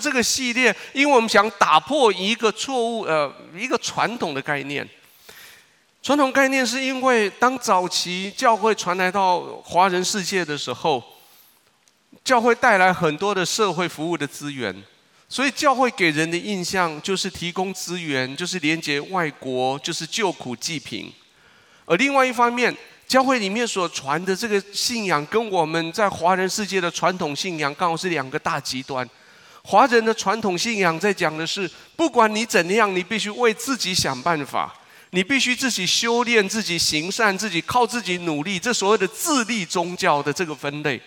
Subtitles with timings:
[0.00, 4.84] 这个系列，因为我们想打破一个错误，呃，一个传统的概念。
[6.02, 11.00] 传统概念是因为当早期教会传来到华人世界的时候，
[12.24, 14.74] 教会带来很多的社会服务的资源，
[15.28, 21.12] 所以教会给人的印象就是提供资源，就是连接外国，就是救苦济贫。
[21.84, 22.76] 而另外一方面，
[23.06, 29.08] 教会里面所传的这个信仰，跟我们在华人世界的传统信仰刚好是两个大极端。
[29.66, 34.74] 华人的传统信仰在讲的是，不管你怎样，你必须为自己想办法，
[35.10, 41.00] 你必须自己修炼、自己行善、自己靠自己努力，这所谓的自立宗教的这个分类。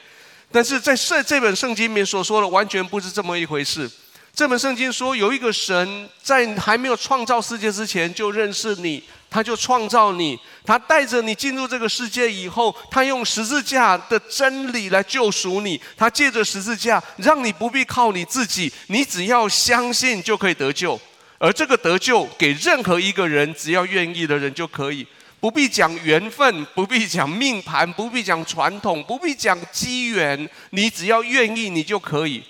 [0.52, 3.90] 但是在圣这本圣经里面所说的，完全不是这么一回事。
[4.34, 9.04] 这本圣经说，有一个神在还没有创造世界之前就认识你。
[9.30, 15.80] 他就创造你，他带着你进入这个世界以后，他用十字架的真理来救赎你。
[15.96, 21.00] 他借着十字架，让你不必靠你自己，你只要相信就可以得救。
[21.40, 25.06] 而这个得救给任何一个人，只要愿意的人就可以，
[25.40, 32.42] 不必讲缘分，不必讲命盘，不必讲传统，不必讲机缘，你只要愿意，你就可以。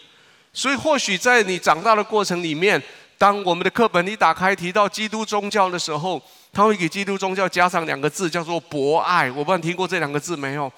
[0.53, 2.81] 所以，或许在你长大的过程里面，
[3.17, 6.21] 当我们的课本一打开提到基督宗教的时候，
[6.57, 9.29] 他会给基督宗教加上两个字，叫做博爱。
[9.29, 10.73] 我不知道你听过这两个字没有？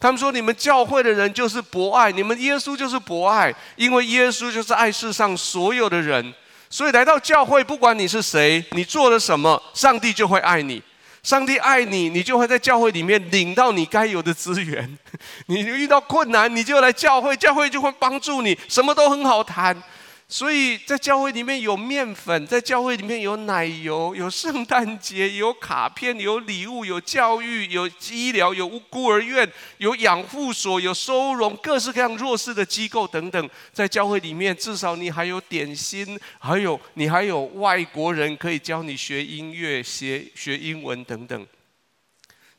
[0.00, 6.32] 他们说你们教会的人就是博爱，你们耶稣就是博爱，因为耶稣就是爱世上所有的人。
[6.70, 10.82] 所以来到教会，不管你是谁，你做了什么，上帝就会爱你。
[11.22, 14.98] 上帝爱你，你就会在教会里面领到你该有的资源。
[15.48, 19.76] 你遇到困难，你就来教会，教会就会帮助你，什么都很好谈。
[20.30, 33.50] 所以在教会里面有面粉，在教会里面有奶油，有圣诞节，有卡片，有礼物，有教育，有医疗，有孤儿院，有养护所，有收容各式各样弱势的机构等等。
[33.72, 41.46] 在教会里面，至少你还有点心，还有你还有外国人可以教你学音乐、学学英文等等。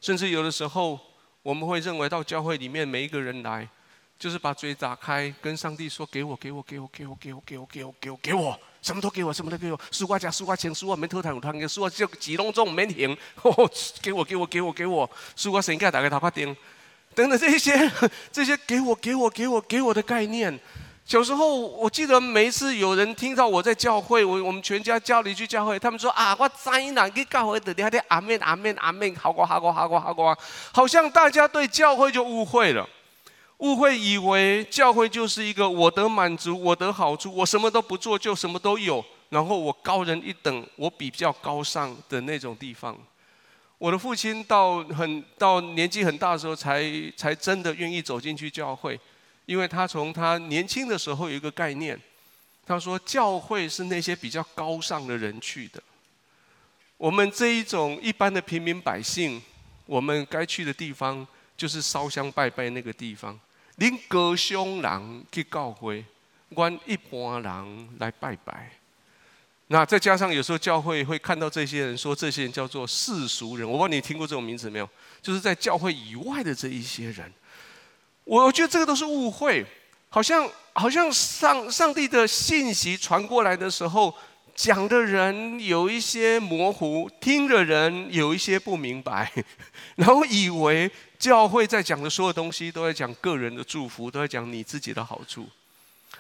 [0.02, 1.00] 甚至有的时候，
[1.44, 3.70] 我们会认为到教会里面每一个人来。
[4.20, 9.80] 就是把嘴打开，跟上帝说：“给我，给我，给我，给我，给我，给我，给我，给我，给我，什么都给我，什么都给我。
[9.92, 13.18] 输我家，输我钱，输我没偷贪有贪嘅，输我就几隆重没停。
[14.02, 16.54] 给我，给我，给我，给我，输我身价大概头壳顶。
[17.16, 17.90] 等等这些，
[18.30, 20.60] 这些给我，给我，给我，给我的概念。
[21.06, 30.38] 小时候我记得每一次有人听到我在教会，我我们全家叫你去教会，他们说啊，我灾难去教会的，你还得阿门阿门阿门，好过好过好过好过，
[30.74, 32.86] 好像大家对教会就误会了。”
[33.60, 42.98] 误会以为教会就是一个我得满足，我得好处，我什么都不做就什么都有，然后我高人一等，我比较高尚的那种地方。
[43.78, 46.84] 我的父亲到很到年纪很大的时候才，
[47.16, 48.98] 才才真的愿意走进去教会，
[49.46, 52.00] 因为他从他年轻的时候有一个概念，
[52.66, 55.84] 他说教会是那些比较高尚的人去的，
[56.98, 59.42] 我们这一种一般的平民百姓，
[59.86, 61.28] 我们该去的地方
[61.58, 63.38] 就是烧香拜拜那个地方。
[63.80, 66.04] 恁高尚人去教会，
[66.50, 68.72] 阮一般人来拜拜。
[69.68, 73.66] 那再加上有时候教会会看到这些人，说这些人叫做世俗人。
[73.66, 74.90] 我不知道你听过这种名词没有？
[75.22, 77.32] 就是在教会以外的这一些人。
[78.24, 79.66] 我觉得这个都是误会，
[80.10, 84.14] 好像好像上上帝的信息传过来的时候，
[84.60, 89.32] 讲的人有一些模糊，听的人有一些不明白，
[89.96, 90.92] 然后以为。
[91.18, 95.46] 教会在讲的所有东西，都在讲个人的祝福，都在讲你自己的好处。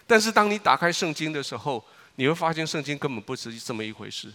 [0.05, 1.81] 但是当你打开圣经的时候，
[2.15, 4.29] 你会发现圣经根本不是这么一回事。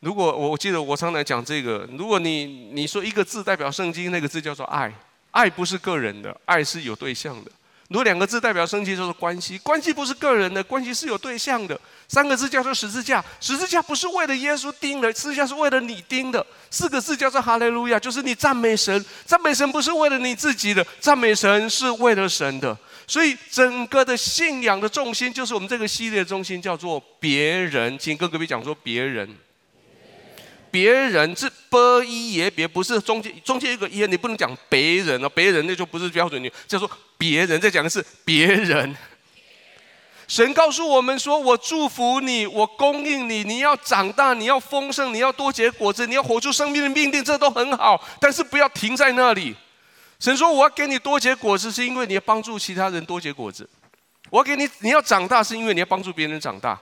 [0.00, 2.44] 如果我记得我常来讲这个，如果你
[2.74, 4.94] 你说一个字代表圣经，那个字叫做爱，
[5.30, 7.50] 爱不是个人的，爱是有对象的。
[7.90, 11.78] 如果两个字代表生气，就是关系，关系不是个人的，关系是有对象的。
[12.06, 16.44] 三个字叫做十字架，十字架不是为了耶稣钉的，十字架是为了你钉的。
[16.70, 22.78] 四个字叫做哈利路亚，就是你赞美神，赞美神不是为了你自己的，赞美神是为了神的。
[23.08, 27.98] 所以整个的信仰的重心，就是我们这个系列的中心，叫做别人。
[27.98, 29.28] 请跟隔壁讲说别人。
[30.70, 37.60] 别人是波一也别，不是中间中间一个一，你不能讲别人哦，别人那就不是标准语，叫做别人。
[37.60, 38.96] 在讲的是别人。
[40.28, 48.00] 神告诉我们说：“我祝福你，我供应你，你要长大，你要丰盛，你要多结果子，你要活出生命的命定，这都很好。
[48.20, 49.56] 但是不要停在那里。
[50.20, 53.68] 神说：我要给你多结果子，是因为你要帮助其他人多结果子。
[54.30, 56.80] 我要给你，你要长大，是因为你要帮助别人长大。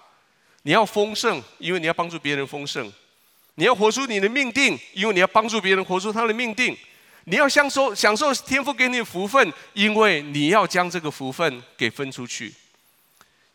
[0.64, 2.92] 你要丰盛，因为你要帮助别人丰盛。”
[3.58, 6.78] 你要活出你的命定，因为你要帮助别人活出他的命定。
[7.24, 12.54] 你要享受享受天父给你的福分，因为你要将这个福分给分出去。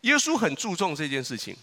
[0.02, 1.56] 耶稣很注重这件事情。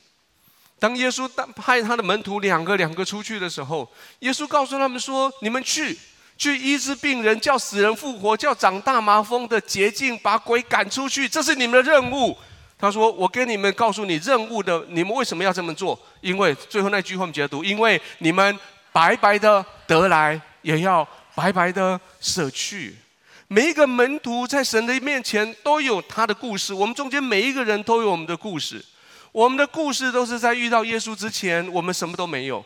[0.79, 3.87] 当耶稣派他的门徒两个两个出去的时候，
[4.21, 5.95] 耶稣告诉他们说：“你们去，
[6.35, 12.35] 去医治病人，叫死人复活，叫长大麻风的洁净，把鬼赶出去，这是你们的任务。”
[12.81, 15.97] 他说：“我跟你们告诉你任务的，你们为什么要这么做？
[16.19, 18.59] 因为最后那句话我们接着读：因为你们
[18.91, 22.95] 白白的得来，也要白白的舍去。
[23.47, 28.83] 每一个门徒在神的面前都有他的故事，我们中间每一个人都有我们的故事。
[29.31, 32.65] 我们的故事都是在遇到耶稣之前，我们什么都没有。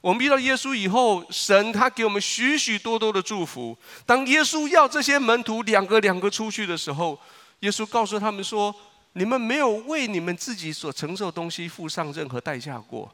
[0.00, 3.76] 我们遇到耶稣以后，神他给我们许许多多的祝福。
[4.06, 7.18] 当耶稣要这些门徒两个两个出去的时候，
[7.60, 8.72] 耶稣告诉他们说。”
[9.18, 13.10] 你们没有为你们自己所承受的东西付上任何代价过，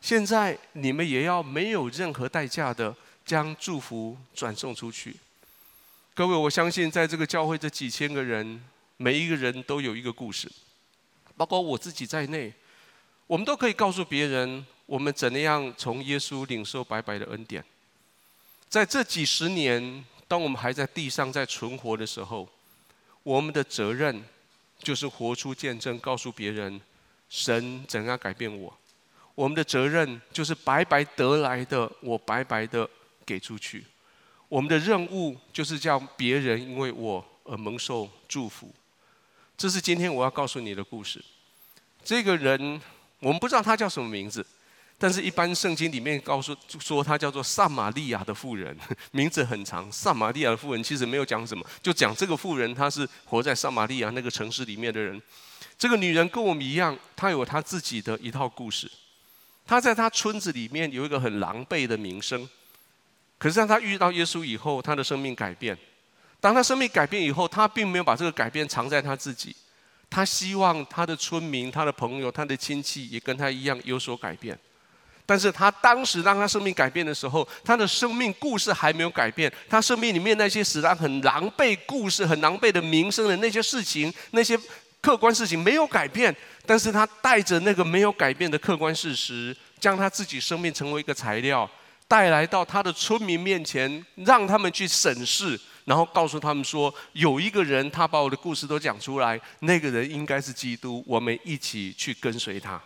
[0.00, 2.92] 现在你们也要没有任何代价的
[3.24, 5.14] 将祝福转送出去。
[6.14, 8.60] 各位，我相信在这个教会这几千个人，
[8.96, 10.50] 每一个人都有一个故事，
[11.36, 12.52] 包括我自己在内，
[13.28, 17.64] 我们都可以告诉别人，我们怎样从耶稣领受白白的恩典。
[18.68, 22.48] 在这几十年，当我们还在地上在存活的时候，
[23.22, 24.24] 我们的责任。
[24.78, 26.80] 就是活出见证，告诉别人
[27.28, 28.76] 神怎样改变我。
[29.34, 32.88] 我们的责任就是白白得来的，我白白的
[33.24, 33.84] 给出去。
[34.48, 38.72] 我们的任务就是叫别人因为我而蒙受祝福。
[39.58, 41.22] 这是今天我要告诉你的故事。
[42.04, 42.80] 这个人
[43.18, 44.46] 我们不知道他叫什么名字。
[44.98, 48.74] 但是，一般圣经里面告诉说，她叫做撒玛利亚的妇人，
[49.12, 49.92] 名字很长。
[49.92, 55.20] 撒玛利亚的妇人其实没有讲什么，就讲这个妇人她是活在撒玛利亚那个城市里面的人。
[55.78, 58.90] 这个女人跟我们一样，她有她自己的一套故事。
[59.66, 62.48] 她在她村子里面有一个很狼狈的名声，
[63.36, 65.76] 可是当她遇到耶稣以后，她的生命改变。
[66.40, 69.54] 当她生命改变以后，她并没有把这个改变藏在她自己，
[70.08, 74.58] 她希望她的村民、她的朋友、她的亲戚也跟她一样有所改变。
[75.26, 79.52] 但是他当时当他生命改变的时候，他的生命故事还没有改变。
[79.68, 84.56] 他生命里面那些使他很狼狈故事、很狼狈的名声的那些事情、那些
[85.00, 86.34] 客观事情没有改变。
[86.64, 91.68] 但是他带着那个没有改变的客观事实，将他自己生命成为一个材料，
[92.08, 102.80] 带来到他的村民面前，让他们去审视，然后告诉他们说：有一个人，他把我的故事都讲出来，那个人应该是基督，我们一起去跟随他。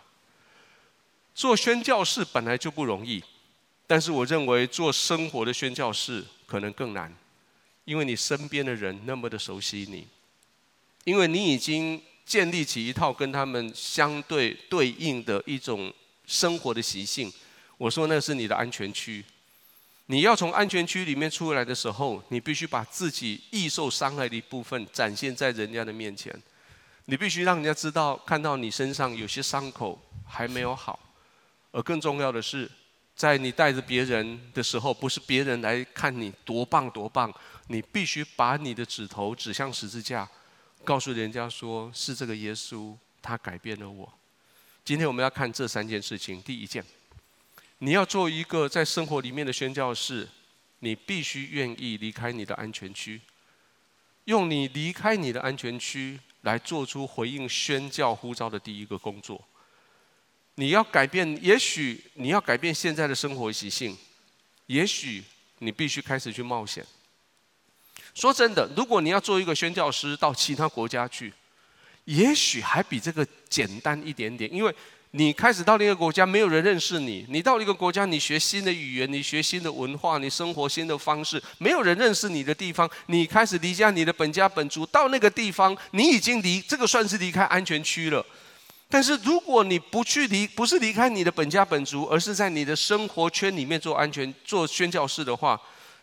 [1.33, 3.23] 做宣教士本来就不容易，
[3.87, 7.13] 但是我认为做生活的宣教士可能更难，
[7.85, 10.07] 因为你身边的人那么的熟悉你，
[11.03, 15.93] 因为你已经建立起一套跟他们相对对应的一种
[16.27, 17.31] 生活的习性。
[17.77, 19.25] 我说那是你的安全区，
[20.05, 26.31] 你要从安全区里面出来的时候，你必须把自己易受伤害的一部分展现在人家的面前，
[27.05, 30.99] 你必须让人家知道，看到你身上有些伤口还没有好。
[31.71, 32.69] 而更重要的是，
[33.15, 37.33] 在你带着别人的时候，不是别人来看你多棒多棒，
[37.67, 40.27] 你必须把你的指头指向十字架，
[40.83, 44.11] 告诉人家说是这个耶稣，他改变了我。
[44.83, 46.41] 今天我们要看这三件事情。
[46.41, 46.83] 第一件，
[47.77, 50.27] 你要做一个在生活里面的宣教士，
[50.79, 53.21] 你必须愿意离开你的安全区，
[54.25, 59.41] 用你离开你的安全区来做出回应宣教呼召的第一个工作。
[60.55, 63.97] 你要改变，也许你要改变现在的生活习性，
[64.67, 65.23] 也许
[65.59, 66.85] 你必须开始去冒险。
[68.13, 71.33] 说真的，如果你要做一个宣教师到其他国家去，
[72.05, 74.75] 也许还比这个简单一点点，因为
[75.11, 88.25] 你开始到另一个国家，没有人认识你；你到一个国家，你学新的语言，你学新的文化，你生活新的方式，没有人认识你的地方，你开始离家你的本家本族，到那个地方，你已经离这个算是离开安全区了。
[88.91, 95.59] 但是如果你不去离，不是离开你的本家本族，而是在你的生活圈里面做安全、做宣教士的话，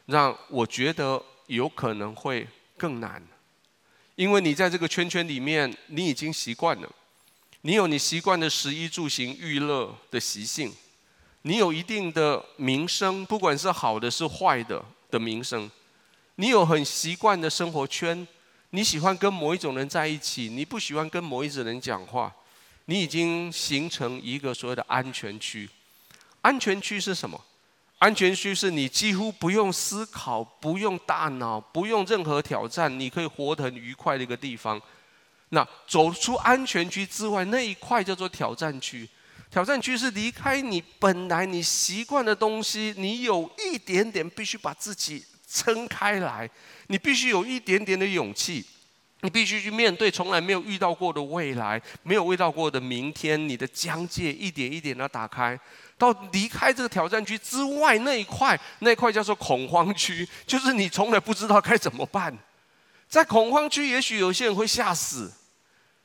[0.06, 3.22] 让我觉得有可能会更难，
[4.16, 6.90] 因为你在这个圈圈里面，你已经习惯了，
[7.60, 10.72] 你有你习惯的食衣住行娱乐的习性，
[11.42, 15.70] 你有一定的名声，不管是好的是坏的的名声，
[16.36, 18.26] 你有很习惯的生活圈，
[18.70, 22.34] 你喜欢跟某一种人在一起，你不喜欢跟某一种人讲话。
[22.90, 25.68] 你已经形成一个所谓的安全区，
[26.40, 27.38] 安全区是什么？
[27.98, 34.80] 安全区是你几乎不用思考、不用大脑、不用任何挑战，你可以活得很愉快的一个地方。
[35.50, 39.06] 那走出安全区之外，那一块叫做挑战区。
[39.50, 46.48] 挑战区是离开你本来你习惯的东西，你有一点点必须把自己撑开来，
[46.86, 48.64] 你必须有一点点的勇气。
[49.20, 53.48] 你必须去面对从来没有遇到过的未来，没有遇到过的明天。
[53.48, 55.58] 你的疆界一点一点的打开，
[55.96, 62.36] 到离开这个挑战区之外那一块，那一块叫做恐慌区，就是你从来不知道该怎么办。
[63.08, 65.32] 在恐慌区，也许有些人会吓死，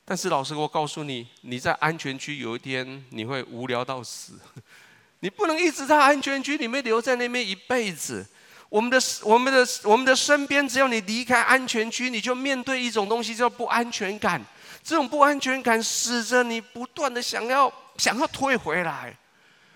[0.04, 4.40] 但是老师，我告诉你，你在安全区有一天你会无聊到死。
[5.20, 8.26] 你不能一直在安全区里面留在那边一辈子。
[8.68, 14.44] 我们的、我们的、我们的身边，只要你离开安全区，你就面对一种东西叫不安全感。
[14.82, 19.16] 这种不安全感使得你不断的想要、想要退回来。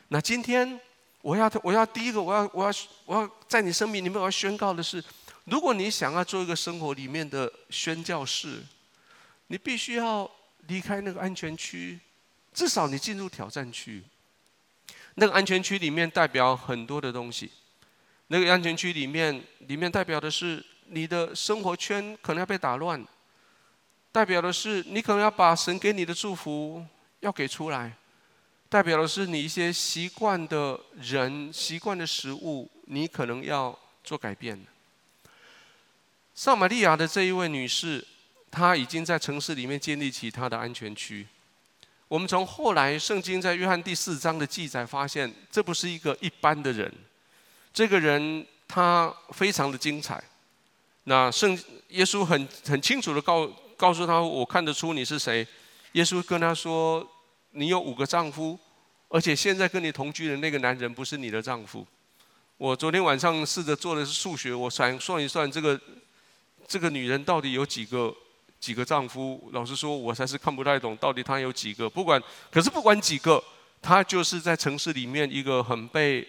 [0.09, 0.79] 那今天
[1.23, 2.73] 我要、我要第一个，我要、我要、
[3.07, 5.03] 我要在你生命里面我要宣告的是：
[5.45, 8.63] 如果你想要做一个生活里面的宣教士，
[9.47, 10.31] 你必须要
[10.67, 11.99] 离开那个安全区，
[12.53, 14.03] 至少你进入挑战区。
[15.15, 17.51] 那个安全区里面代表很多的东西。
[18.29, 23.03] 那个安全区里面，里面代表的是你的生活圈可能要被打乱，
[24.13, 26.85] 代表的是你可能要把神给你的祝福
[27.21, 27.97] 要给出来，
[28.69, 34.59] 代表的是你一些习惯的人、习惯的食物，你可能要做改变。
[36.35, 38.07] 撒玛利亚的这一位女士，
[38.51, 41.27] 她已经在城市里面建立起她的安全区。
[42.09, 46.93] 我们从后来圣经在约翰第四章的记载发现，这不是一个一般的人。
[47.79, 50.21] 这个人他非常的精彩，
[51.05, 51.57] 那圣
[51.91, 55.47] 耶稣很很清楚的告告诉他，我看得出你是谁。
[55.93, 57.09] 耶稣跟他说，
[57.53, 58.59] 你有五个丈夫，
[59.07, 61.87] 而且现在跟你同居的那个男人不是你的丈夫。
[62.57, 65.81] 我昨天晚上试着做的是数学，我想算一算，这个
[66.67, 68.13] 这个女人到底有几个
[68.59, 69.49] 几个丈夫？
[69.53, 71.89] 老实说，我才是看不太懂，到底她有几个？
[71.89, 72.21] 不管，
[72.51, 73.41] 可是不管几个，
[73.81, 76.27] 她就是在城市里面一个很被。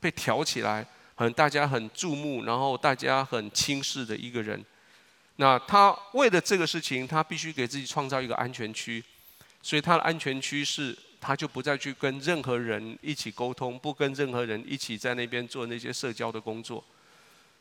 [0.00, 4.64] 被挑起来，很大家很注目，然后大家很轻视的一个人。
[5.36, 9.04] 那他为了这个事情，他必须给自己创造一个安全区，
[9.62, 16.82] 所以他的安全区是，他就不再去跟任何人一起沟通，不跟任何人一起在那边做那些社交的工作。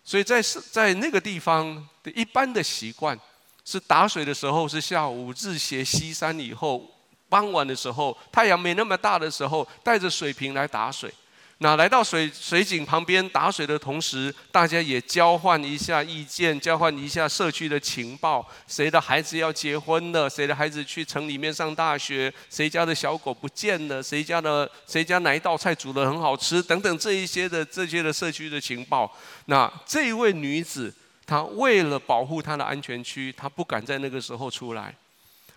[0.04, 3.20] 所以在在那个地方的一般的习惯
[3.66, 6.90] 是打水的时候是下午日斜西山以后，
[7.28, 11.14] 傍晚的时候太阳没那么大的时候，带着水瓶来打水。
[11.60, 18.46] 那来到水水井旁边打水的同时，大家也交换一下意见，交换一下社区的情报。
[18.68, 20.30] 谁的孩子要结婚了？
[20.30, 22.32] 谁的孩子去城里面上大学？
[22.50, 24.04] 谁家的小狗不见了？
[24.04, 26.62] 谁家的谁家哪一道菜煮得很好吃？
[26.62, 29.10] 等等这一些的这些的社区的情报。
[29.46, 30.94] 那这一位女子，
[31.26, 34.94] 她为了保护她的安全区，她不敢在那个时候出来。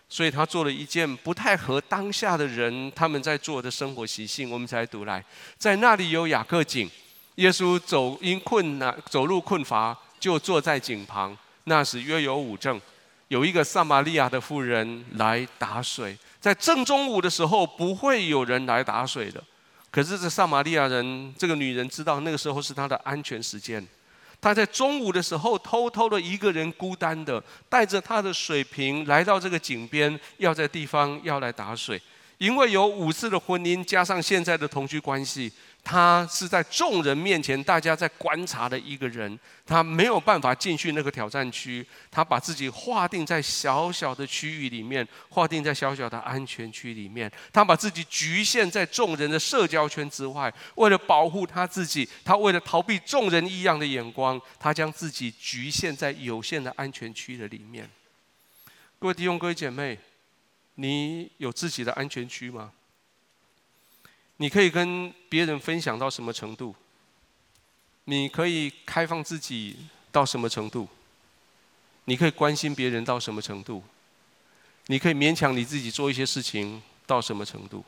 [0.08, 5.22] 所以他做了一件不太合当下的人他们在做的生活习性，我们才读来，
[5.58, 6.90] 在那里有雅各井，
[7.34, 11.36] 耶稣走因困难走路困乏，就坐在井旁。
[11.64, 12.80] 那时约有五正，
[13.28, 16.16] 有一个撒玛利亚的妇人来打水。
[16.40, 19.44] 在正中午的时候，不会有人来打水的。
[19.90, 23.86] 可是这撒玛利亚人，这个女人知道那个时候是她的安全时间。
[24.40, 32.00] 他在中午的时候，偷偷的一个人孤单的带着他的水瓶来到这个井边，要在地方要来打水。
[32.38, 35.52] 因为有五次的婚姻，加上现在的同居关系，
[35.90, 39.40] 他是在众人面前，大家在观察的一个人。
[39.64, 47.32] 他没有办法进去那个挑战区，他把自己划定在小小的区域里面，划定在小小的安全区里面。
[47.50, 57.88] 他把自己局限在众人的社交圈之外，为了保护他自己，他为了逃避众人异样的眼光，他将自己局限在有限的安全区的里面。
[58.98, 59.98] 各位弟兄、各位姐妹。
[60.80, 62.70] 你有自己的安全区吗？
[64.38, 66.74] 你可以跟别人分享到什么程度？
[68.04, 69.76] 你可以开放自己
[70.10, 70.88] 到什么程度？
[72.06, 73.82] 你可以关心别人到什么程度？
[74.86, 77.84] 你可以勉强你自己做一些事情到什么程度？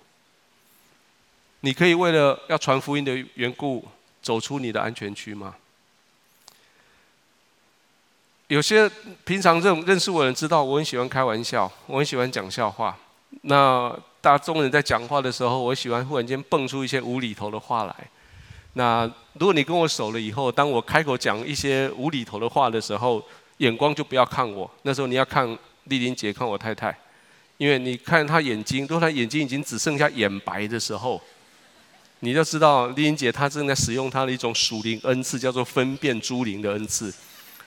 [1.61, 3.87] 你可以为了要传福音的缘故
[4.21, 5.57] 走出你的安全区吗？
[8.49, 8.91] 有些
[9.25, 12.99] 平常认认识我的人知道我很喜欢开玩笑，我很喜欢讲笑话。
[13.43, 17.95] 那大众人在讲话的时候，我喜欢忽然间蹦出一些无厘头的话来。
[18.75, 23.23] 那如果你跟我熟了以后，当我开口讲一些无厘头的话的时候，
[23.57, 24.71] 眼光就不要看我。
[24.83, 25.47] 那时候你要看
[25.85, 26.97] 丽玲姐，看我太太，
[27.57, 31.21] 因为你看她眼睛，如果她眼睛已经只剩下眼白的时候，
[32.21, 37.13] 你就知道丽玲姐她正在使用她的一种属灵恩赐，叫做分辨诸灵的恩赐。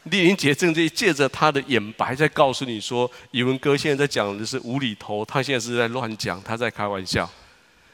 [0.04, 7.30] 丽玲姐正在借着她的眼白在告诉你说：“宇文哥现在在讲的是无厘头，他现在是在乱讲，他在开玩笑。”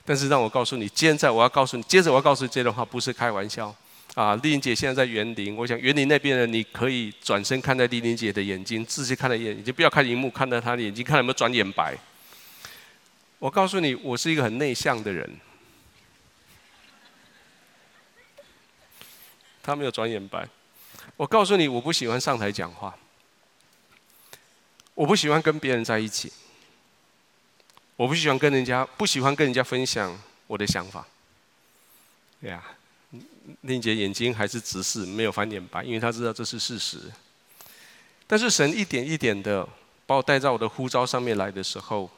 [0.03, 3.75] 但是让我告诉你，现在我要告诉你，接着我要告诉你这段话不是开玩笑，
[4.15, 11.95] 啊，丽玲姐现在在园林，我想园林那边的你可以转身看在丽玲姐的眼睛，仔细看她眼睛，不要看荧幕，看到她的眼睛，看有没有转眼白。
[13.37, 15.29] 我告诉你，我是一个很内向的人。
[19.61, 20.47] 他没有转眼白。
[21.19, 22.97] 我告诉你，我不喜欢上台讲话，
[24.93, 26.31] 我不喜欢跟别人在一起，
[27.97, 31.05] 我不喜欢跟人家，不喜欢跟人家分享我的想法。
[32.39, 32.63] 对呀，
[33.63, 37.11] 令姐眼睛还是直视，没有翻眼白，因为她知道这是事实。
[38.25, 39.67] 但是神一点一点的
[40.05, 42.09] 把我带到我的呼召上面来的时候，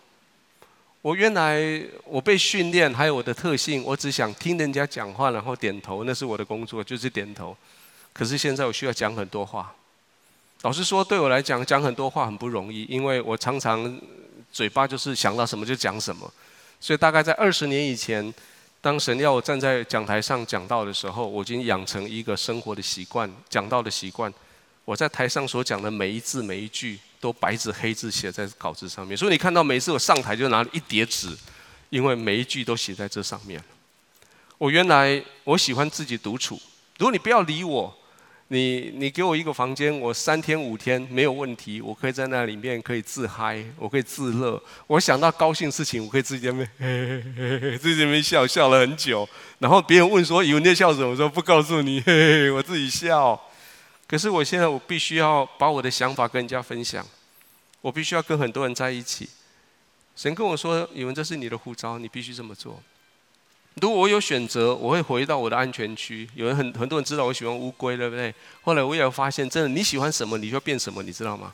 [1.01, 7.57] 我原来我被训练，还有我的特性，我只想听人家讲话，然后点头，那是我的工作，就是点头。
[8.13, 9.73] 可是现在我需要讲很多话。
[10.63, 13.99] 老实说，对我来讲，讲很多话很不容易，因为我常常
[14.51, 16.31] 嘴巴就是想到什么就讲什么。
[16.79, 18.31] 所以大概在二十年以前，
[18.79, 24.31] 当神要我站在讲台上讲道的时候，我已经养成一个生活的习惯，讲道的习惯。
[24.85, 29.17] 我在台上所讲的每一字每一句，都白纸黑字写在稿子上面。
[29.17, 31.35] 所以你看到每次我上台就拿了一叠纸，
[31.89, 33.59] 因为每一句都写在这上面。
[34.59, 36.61] 我原来我喜欢自己独处，
[36.99, 37.97] 如果你不要理我。
[38.53, 44.61] 你你给我一个房间，我三天五天没有问题，我可以在那里面可以自嗨，我可以自乐。
[44.87, 49.25] 我想到高兴事情，我可以自己在那边嘿嘿嘿嘿， 自己在那边笑笑了很久。
[49.59, 53.41] 然后别人问说：“以为你在笑什么？”我说：“不告诉你， 嘿嘿，我自己笑。”
[54.05, 57.07] 可是我现在我必须要把我的想法跟人家分享，
[57.79, 59.29] 我必须要跟很多人在一起。
[60.13, 62.83] 神跟我说：“以为这是你的护照，你必须这么做。”
[63.75, 66.29] 如果我有选择，我会回到我的安全区。
[66.35, 68.33] 有人很很多人知道我喜欢乌龟，对不对？
[68.61, 71.53] 后来我也发现，真的你喜欢什么，你就变什么，你知道吗？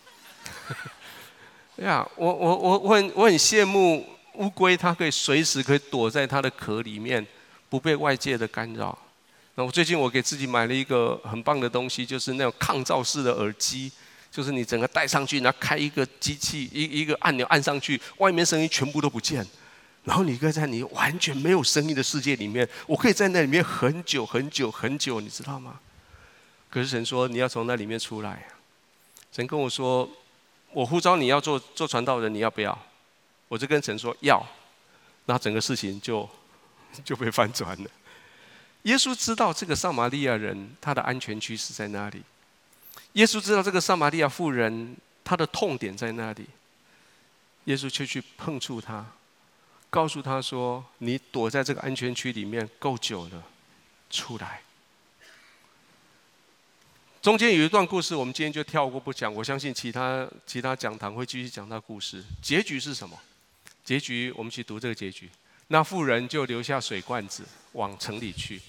[1.75, 7.25] 对 呀，我我我我很我很羡慕乌龟，它可以随时可以躲在它的壳里面，
[7.69, 8.97] 不被外界的干扰。
[9.53, 13.91] 那我最近我给自己买了一个很棒的东西，就是那种抗噪式的耳机，
[14.31, 19.45] 就是你整个戴上去，然后开一个机器一一个按钮按上去，外面声音全部都不见。
[20.07, 25.82] 然后你可以在你完全没有声音的世界里面，我可以在那里面很久很久很久，你知道吗？
[26.69, 28.47] 可是神说你要从那里面出来。
[29.34, 30.10] 神跟我说，
[30.71, 32.77] 我呼召你要做做传道人，你要不要？
[33.49, 34.41] 我就跟神说要，
[35.25, 36.27] 那整个事情就
[37.03, 37.89] 就被翻转了。
[38.84, 42.23] 耶稣知道这个撒玛利亚人他的安全区是在哪里，
[43.13, 46.47] 耶稣知道这个撒玛利亚妇人他的痛点在哪里，
[47.65, 49.05] 耶稣却去碰触他。
[49.89, 53.43] 告诉他说：“你躲在这个安全区里面够久了，
[54.10, 54.62] 出来。”
[57.21, 59.34] 中间有一段故事，我们今天就跳过不讲。
[59.34, 62.23] 我相信其他其他讲堂会继续讲到故事。
[62.41, 63.19] 结局是什么？
[63.84, 65.30] 结局我们去读这个结局。
[65.67, 68.62] 那妇人就留下水罐子，往城里去，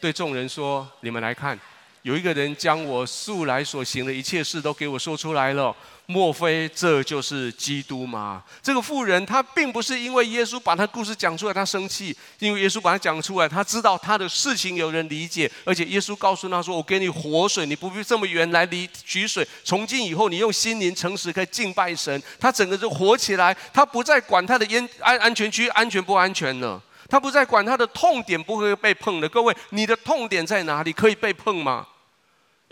[0.00, 1.58] 对众人说：“你们来看。”
[2.04, 8.42] 有一个人将我素来所行的一切事都给我说出来了，莫非这就是基督吗？
[8.62, 19.48] 这个妇人她并不是因为耶稣把她故事讲出来，她生气，因为耶稣把她讲出来，她知道她的事情有人理解，而且耶稣告诉她说：“我给你活水，你不必这么远来离取水。
[19.64, 29.28] 从今以后，你用心灵诚实可以敬拜神。”她整个就活起来，她不再管她的安安安全区安全不安全了，她不再管她的痛点不会被碰的。
[29.30, 30.92] 各位，你的痛点在哪里？
[30.92, 31.86] 可以被碰吗？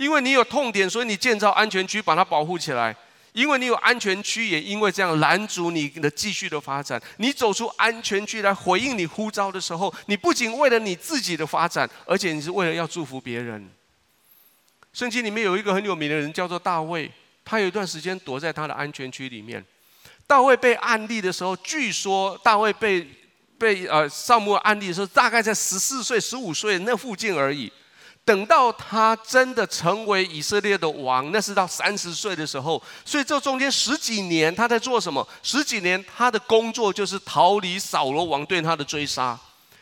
[0.03, 2.95] 因为你有痛点，所以你建造安全区，把它保护起来。
[3.33, 7.01] 因为你有安全区，也因为这样拦阻你的继续的发展。
[7.17, 13.71] 你走出安全区来回应你呼召的时候，你不仅为了你自己的发展，而且你是为了要祝福别人。
[14.93, 17.11] 圣经里面有一个很有名的人，叫做大卫。
[17.45, 19.65] 他有一段时间躲在他的安全区里面。
[20.27, 23.09] 大卫被暗立的时候，据说大卫被
[23.57, 27.73] 被呃撒母耳暗立的时候，大概在十四岁、十五岁那附近而已。
[28.25, 32.81] 等到他真的成为以色列的王，那是到三十岁的时候。
[33.05, 35.27] 所以这中间十几年他在做什么？
[35.43, 39.39] 十几年他的工作就是逃离扫罗王对他的追杀。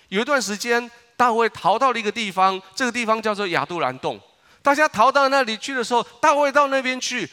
[0.09, 4.19] 有一段时间，大卫逃到了一个地方，这个地方叫做亚杜兰洞。
[4.63, 7.29] 大家逃到那里去的时候，大卫到那边去，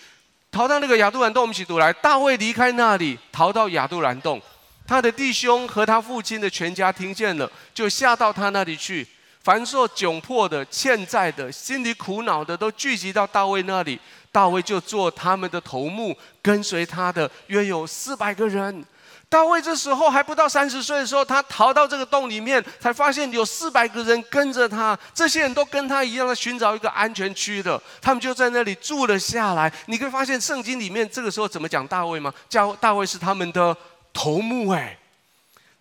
[0.51, 1.43] 逃到那个亚杜兰洞。
[1.43, 4.41] 我们一起读来，大卫离开那里，逃到亚杜兰洞。
[4.85, 9.07] 他的弟兄和他父亲的全家听见了，就下到他那里去。
[9.47, 13.97] 凡受窘迫的、欠债的、心里苦恼的，都聚集到大卫那里。
[14.29, 18.83] 大卫就做他们的头目，跟随他的约有四百个人。
[19.29, 24.99] 大卫这时候还不到三十岁的时候，他逃到这个洞里面，才发现有四百个人跟着他。
[25.13, 27.81] 这些人都跟他一样，在寻找一个安全区的。
[28.01, 29.71] 他们就在那里住了下来。
[29.85, 32.33] 你可以发现圣经里面这个时候怎么讲大卫吗？
[32.49, 33.73] 叫大卫是他们的
[34.11, 34.97] 头目，哎。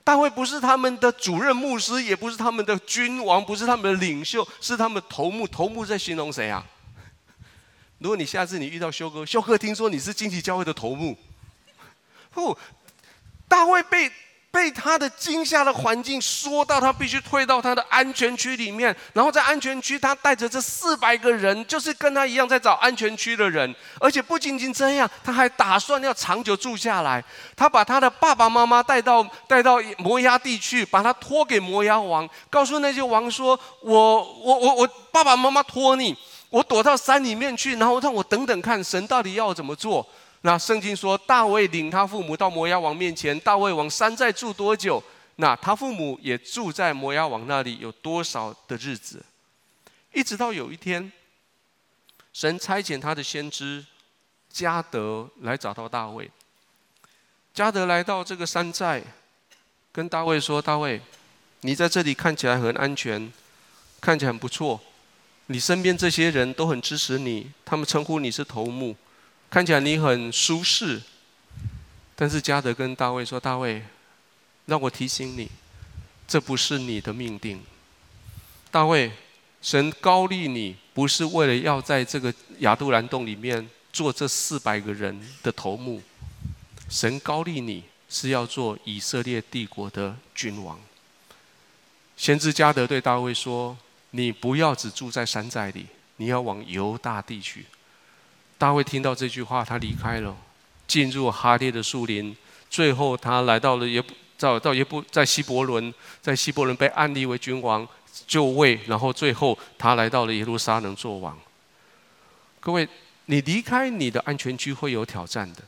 [0.06, 5.48] 大卫不是他们的主任牧师，也不是他们的君王，不是他们的领袖，是他们头目。
[5.48, 6.64] 头目在形容谁啊？
[7.98, 11.18] 如果你下次你遇到修哥，修哥听说你是惊奇教会的头目，
[12.30, 12.56] 不，
[13.48, 14.08] 大卫被。
[14.56, 27.22] 被他的惊吓的环境说到，他必须退到他的安全区里面，然后在安全区，他带着这四百个人，就是跟他一样在找安全区的人，而且不仅仅这样，他还打算要长久住下来。
[27.54, 36.16] 他把他的爸爸妈妈带到带到摩押地去，把他托给摩押王，告诉那些王说：“我我我我爸爸妈妈托你，
[36.48, 40.06] 我躲到山里面去，然后让我等等看神到底要怎么做。”
[40.46, 45.02] 那圣经说，大卫领他父母到摩押王面前，大卫往山寨住多久？
[45.34, 49.24] 那他父母也住在摩押王那里有多少的日子？
[50.14, 51.10] 一直到有一天，
[52.32, 53.84] 神差遣他的先知
[54.54, 56.30] 迦德来找到大卫。
[57.52, 59.02] 迦德来到这个山寨，
[59.90, 61.00] 跟大卫说：“大卫，
[61.62, 63.32] 你在这里看起来很安全，
[64.00, 64.80] 看起来很不错，
[65.46, 68.94] 你身边这些人都很支持你，他们称呼你是头目。”
[69.48, 71.00] 看起来你很舒适，
[72.14, 73.82] 但是迦得跟大卫说：“大卫，
[74.66, 75.50] 让我提醒你，
[76.26, 77.62] 这不是你的命定。
[78.70, 79.12] 大卫，
[79.62, 86.02] 神高立你，不是为了要在这个亚杜兰洞里面做这四百个人的头目，
[86.90, 90.78] 神高立你是要做以色列帝国的君王。”
[92.16, 93.76] 先知迦得对大卫说
[94.10, 97.66] ：“你不要只住在山寨里，你要往犹大地去。”
[98.58, 100.34] 大卫听到这句话，他离开了，
[100.86, 102.36] 进入哈列的树林。
[102.70, 104.02] 最后，他来到了耶，
[104.38, 105.92] 到到耶布，在希伯伦，
[106.22, 107.86] 在希伯伦被安立为君王，
[108.26, 108.80] 就位。
[108.86, 111.38] 然后，最后他来到了耶路撒冷做王。
[112.58, 112.88] 各位，
[113.26, 115.62] 你离开你的安全区会有挑战的。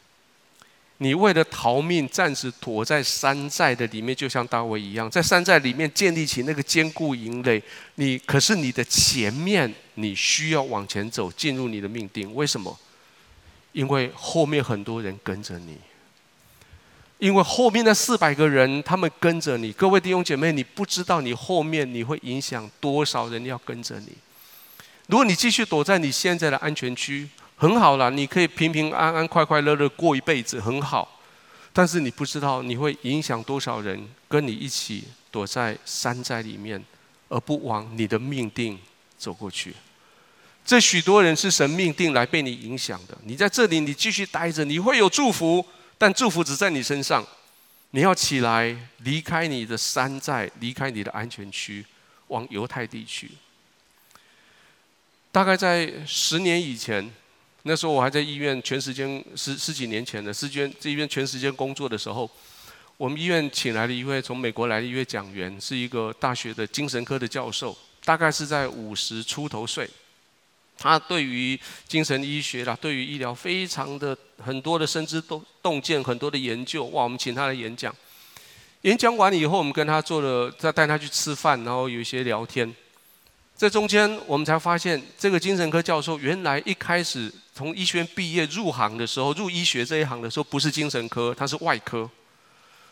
[1.00, 7.62] 你为了逃命，暂时躲在山寨的里面，就像大卫一样，在山寨里面建立起那个坚固营垒。
[7.94, 12.34] 你可是你的前面，你需要往前走，进入你的命定。
[12.34, 12.76] 为什么？
[13.72, 15.78] 因为后面很多人跟着你。
[17.18, 19.72] 因为后面那四百个人，他们跟着你。
[19.72, 24.12] 各位弟兄姐妹，你不知道你后面你会影响多少人要跟着你。
[25.06, 27.28] 如果你继续躲在你现在的安全区，
[27.58, 31.20] 很好了，你可以平平安安、快快乐乐过一辈子，很好。
[31.72, 36.82] 但是你不知道你会影响多少人跟你一起躲在山寨里面，
[37.28, 38.78] 而不往你的命定
[39.18, 39.74] 走过去。
[40.64, 43.18] 这许多人是神命定来被你影响的。
[43.24, 45.66] 你在这里，你继续待着，你会有祝福，
[45.98, 47.26] 但祝福只在你身上。
[47.90, 51.84] 你要起来，离开你的山寨，离开你的安全区，
[52.28, 53.30] 往犹太地区。
[55.32, 57.12] 大概在十年以前。
[57.68, 62.28] 那时候我还在医院，全时间十十几年前的，时间在医院全时间工作的时候，
[62.96, 67.76] 我们医院请来了一位从美国来的一位讲员，是一个大学的精神科的教授，
[68.06, 69.86] 大概是在五十出头岁。
[70.78, 76.86] 他对于精神医学啦，对于医疗非常的很多的深知洞洞见，很多的研究。
[76.86, 77.94] 哇，我们请他来演讲，
[78.82, 82.74] 演讲完了以后，我们跟他做了，再带他去吃饭，然后有一些聊天。
[83.58, 92.08] 在中间，我们才发现，这个精神科教授原来一开始从医学院毕业入行的时候，入医学这一行的时候，不是精神科，他是外科。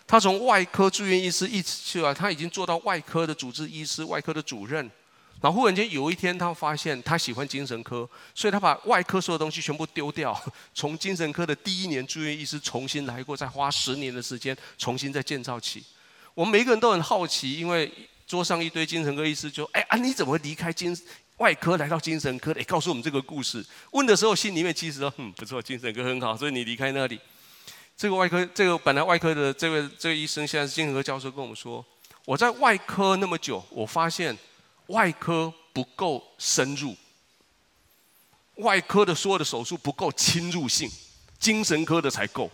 [0.09, 4.91] 他从外科住院医师一直去啊，他已经做到外科的主治医师、外科的主任。
[5.41, 10.37] 然后忽然间有一天，他发现他喜欢精神科，所以他把外科所有东西全部丢掉，
[10.75, 15.85] 从精神科的第一年住院医师重新来过，再花十年的时间重新再建造起。
[16.35, 17.89] 我们每个人都很好奇，因为。
[18.27, 20.97] 桌上一堆精神科医师就，哎啊，你怎么离开精
[21.37, 22.65] 外科来到精神科的？
[22.65, 23.65] 告诉我们这个故事。
[23.93, 27.21] 问的时候心里面其实说，嗯，不错，精神科很好，所以你离开那里。
[27.97, 31.85] 这个外科，这个本来外科的这位这位医生，现在是精神科教授，跟我们说，
[32.25, 34.37] 我在外科那么久，我发现
[34.89, 36.97] 外科不够深入，
[38.57, 40.91] 外科的所有的手术不够侵入性，
[41.39, 42.51] 精神科的才够。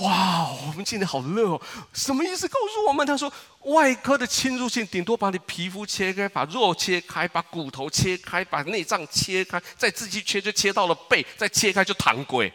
[0.00, 1.62] 哇，我们今天好热哦！
[1.94, 2.46] 什么意思？
[2.46, 12.52] 告诉我们，他说外科的侵入性顶多把你皮肤切开，把肉切开，把骨头切开，把内脏切开，再自己切就切到了背，再切开就唐规，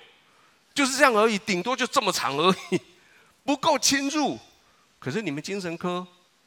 [0.75, 2.79] 就是这样而已，顶多就这么长而已，
[3.43, 4.37] 不够侵入。
[4.99, 6.05] 可是你们精神科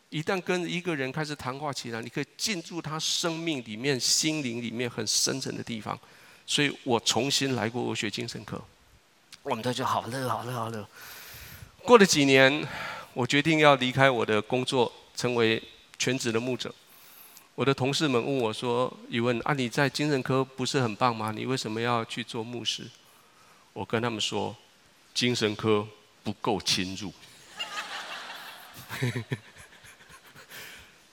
[0.09, 5.99] 一旦跟一个人开始谈话起来，你可以进入他生命里面、心灵里面很深层的地方。
[6.46, 8.62] 所以我重新来过，我学精神科。
[9.48, 10.85] 我们都就好热，好热，好热。
[11.85, 12.66] 过了几年，
[13.14, 15.62] 我决定要离开我的工作，成为
[15.96, 16.74] 全职的牧者。
[17.54, 21.30] 我的同事们问我说：“宇文啊，你在精神科不是很棒吗？
[21.30, 22.90] 你为什么要去做牧师？”
[23.72, 24.56] 我跟他们说
[25.14, 25.87] ：“精神科
[26.24, 27.12] 不够侵入。”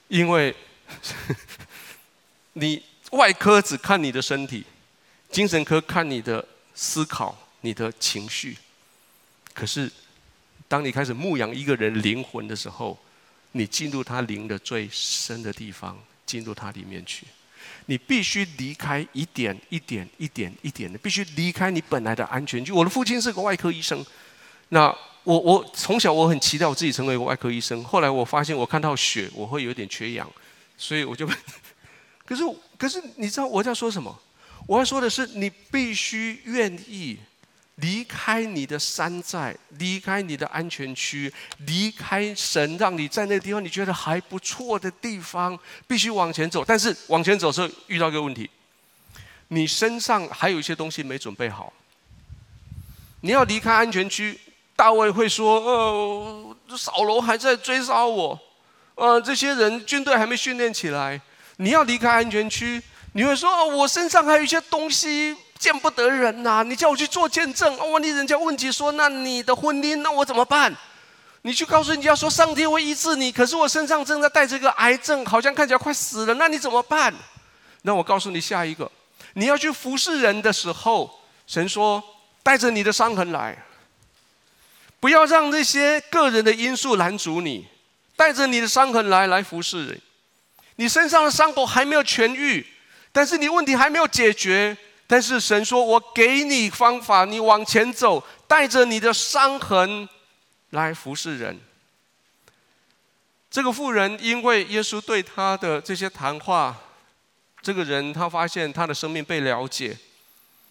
[0.09, 0.55] 因为
[2.53, 4.65] 你外科只看你的身体，
[5.29, 6.43] 精神科看你的
[6.73, 8.58] 思考、你的情绪。
[9.54, 9.91] 可是，
[10.67, 12.97] 当你开始牧养一个人灵魂的时候，
[13.54, 17.28] 你进入他灵的最深的地方，进入他里面去。
[17.86, 22.71] 你必须离开一点一点一点一点的，必须离开你本来的安全区。
[22.71, 24.04] 我的父亲是个外科医生，
[24.69, 24.88] 那
[25.23, 27.84] 我我从小我很期待我自己成为一个外科医生。
[27.84, 30.30] 后来我发现我看到血我会有点缺氧，
[30.78, 31.28] 所以我就，
[32.26, 32.43] 可是
[32.78, 34.19] 可是你知道我在说什么？
[34.65, 37.19] 我要说的是，你必须愿意。
[37.77, 41.33] 离开你的山寨，离开你的安全区，
[41.65, 45.57] 离开神让你在那个地方你觉得还不错的地方，
[45.88, 46.63] 必须往前走。
[46.63, 48.47] 但是往前走时候遇到一个问题，
[49.47, 51.73] 你身上还有一些东西没准备好。
[53.21, 54.39] 你要离开安全区，
[54.75, 58.39] 大卫会说：“呃，扫罗还在追杀我，
[58.95, 61.19] 呃，这些人军队还没训练起来。”
[61.57, 62.81] 你要离开安全区，
[63.13, 70.76] 你会说：“哦，我身上还有一些东西。”见不得人呐、你叫我去做见证，万一人家问起说，那你的婚姻，那我怎么办？
[71.43, 77.13] 你去告诉人家说，上帝会医治你，可是我身上正在带着个癌症，好像看起来快死了，那你怎么办？
[77.84, 78.91] 那我告诉你下一个，
[79.36, 82.04] 你要去服侍人的时候，神说
[82.43, 83.58] 带着你的伤痕来，
[84.99, 87.65] 不要让那些个人的因素拦阻你，
[88.17, 90.02] 带着你的伤痕来来服侍人。
[90.76, 92.67] 你身上的伤口还没有痊愈，
[93.13, 94.76] 但是你问题还没有解决。
[95.05, 100.07] 但是神说：“我给你方法，你往前走，带着你的伤痕
[100.71, 101.59] 来服侍人。”
[103.51, 106.75] 这个妇人因为耶稣对她的这些谈话，
[107.61, 109.97] 这个人他发现他的生命被了解。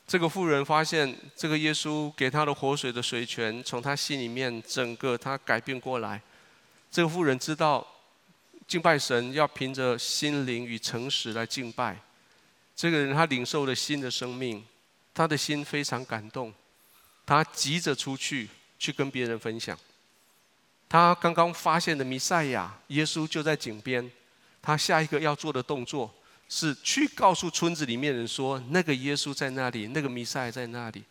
[0.04, 6.20] 这个妇人发现这个耶稣给他的活水的水泉，从他心里面整个他改变过来。
[6.90, 7.86] 这个妇人知道
[8.66, 11.96] 敬拜神要凭着心灵与诚实来敬拜。
[12.82, 14.60] 这个人他领受了新的生命，
[15.14, 16.52] 他的心非常感动，
[17.24, 19.78] 他急着出去去跟别人分享。
[20.88, 24.10] 他刚刚发现的弥赛亚耶稣就在井边，
[24.60, 26.12] 他下一个要做的动作
[26.48, 31.04] 是去告诉村子里面人说，那个耶稣在那里，那个弥赛在那里。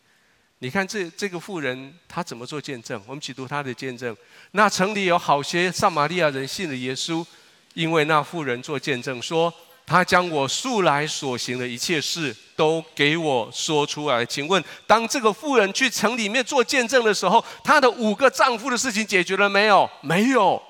[0.60, 3.02] 你看这这个妇人她怎么做见证？
[3.08, 4.14] 我们去读她的见证。
[4.52, 7.26] 那城里有好些撒玛利亚人信了耶稣，
[7.76, 9.54] 因为那妇人做见证说。
[9.86, 14.26] 他将我素来所行的一切事都给我说出来。
[14.26, 19.90] 请问，当这个妇人去城里面做见证的时候，她的五个丈夫的事情解决了没有？
[20.02, 20.62] 没有。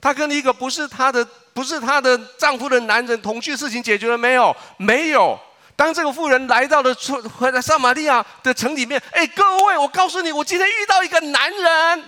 [0.00, 1.22] 她跟一个不是她的、
[1.52, 4.56] 不是她的丈夫的男人同居事情解决了没有？
[4.78, 5.38] 没有。
[5.76, 6.94] 当这个妇人来到了，
[7.38, 12.04] 回来撒玛利亚的城里面，哎，各位，我告诉你，我今天遇到一个男人。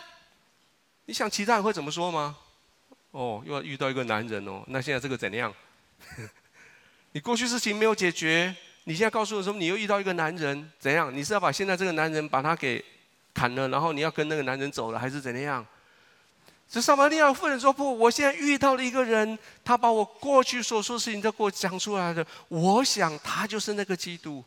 [1.06, 2.36] 你想其他人会怎么说吗？
[3.10, 5.52] 哦，又要遇到一个男人哦，那现在这个怎样？
[7.14, 11.16] 你过去事情没有解决，你现在告诉我说你又遇到一个男人，怎样？
[11.16, 12.84] 你是要把现在这个男人把他给
[13.32, 15.64] 砍了，然后你要跟那个男人走了，还是怎样？
[16.68, 22.26] 这撒玛利亚妇人说不，我现在遇到了一个人，他把我过去所说的事情都给我讲出来了。
[22.48, 24.44] 我想他就是那个基督。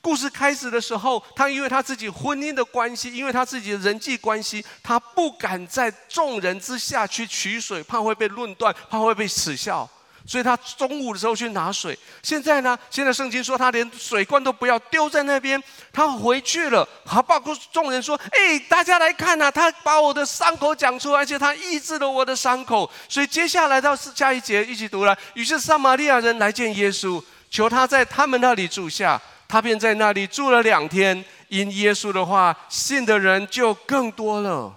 [0.00, 9.88] 故事开始的时候，他因为他自己婚姻的关系，因为他自己的人际关系，他不敢在众人之下去取水，怕会被论断，怕会被耻笑。
[10.26, 11.98] 所以他中午的时候去拿水。
[12.22, 12.78] 现在呢？
[12.90, 25.16] 现在圣经说他连水罐都不要丢在那边，他回去了，还报告众人说：“哎，大家来看呐、他把我的伤口讲出来，而且他医治了我的伤口。”所以接下来到下一节一起读了。
[25.34, 31.24] 于是撒玛利亚人来见耶稣，求他在他们那里住下，他便在那里住了两天。
[31.48, 34.74] 因耶稣的话，信的人就更多了。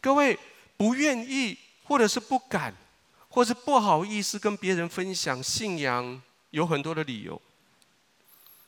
[0.00, 0.38] 各位
[0.78, 2.72] 不愿意或者是不敢。
[3.28, 7.40] 或是不好意思跟别人分享信仰，有很多的理由。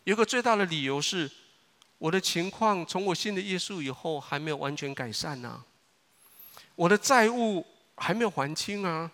[0.04, 1.30] 有个最大的理由是，
[1.98, 5.60] 我的情况从我信了耶稣以后还没有完全改善呐，
[6.74, 9.10] 我的债务还没有还清啊，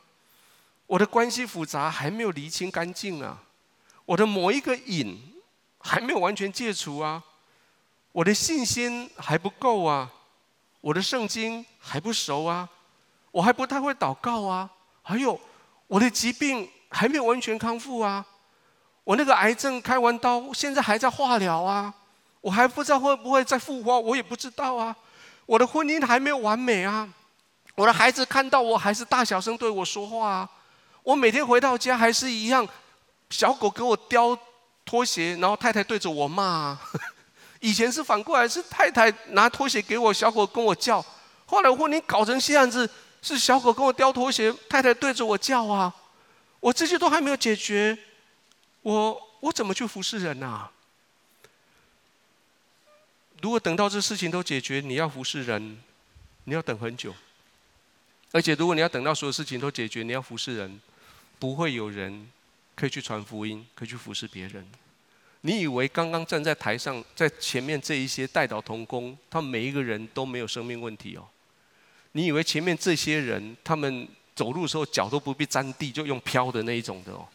[0.87, 3.43] 我的关系复杂还没有厘清干净啊，
[4.05, 5.35] 我的某一个瘾
[5.79, 7.23] 还没有完全戒除啊，
[8.13, 10.13] 我的信心还不够啊，
[10.81, 12.69] 我的圣经还不熟啊，
[13.33, 14.71] 我还不太会祷告啊。
[15.09, 15.39] 还有，
[15.87, 18.27] 我的疾病还没有完全康复啊！
[19.05, 21.95] 我那个癌症开完刀，现在还在化疗啊！
[22.41, 24.97] 我还不知道会不会再复发，我也不知道啊！
[25.47, 27.09] 我的婚姻还没有完美啊！
[27.77, 30.51] 我的孩子看到我还是大小声对我说话啊！
[31.05, 32.67] 我每天回到家还是一样，
[33.31, 34.37] 小狗给我叼
[34.85, 36.81] 拖鞋，然后太太对着我骂啊！
[37.61, 41.01] 以前是反过来，是太太拿拖鞋给我，小狗跟我叫。
[41.47, 42.91] 后来我婚姻搞成这样子。
[43.27, 45.93] 是小狗跟我叼拖鞋，太太对着我叫啊，
[46.61, 47.99] 我这些都还没有解决，
[48.83, 50.71] 我我怎么去服侍人啊？
[53.43, 55.83] 如果等到这事情都解决，你要服侍人，
[56.45, 57.13] 你要等很久。
[58.31, 60.81] 而且，如果你要等到所有事情都解决，你要服侍人，
[61.41, 62.31] 不会有人
[62.77, 64.65] 可以去传福音，可以去服侍别人。
[65.41, 71.27] 你以为刚刚站在台上，在前面这一些代祷同工，他每一个人都没有生命问题哦？
[72.17, 77.29] 你以为前面这些人，他们走路的时候脚都不必沾地，就用飘的那一种的哦？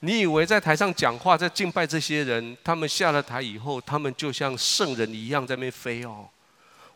[0.00, 6.28] 你以为在台上讲话，在敬拜这些人，他们下了台以后，他们就像圣人一样在那边飞哦？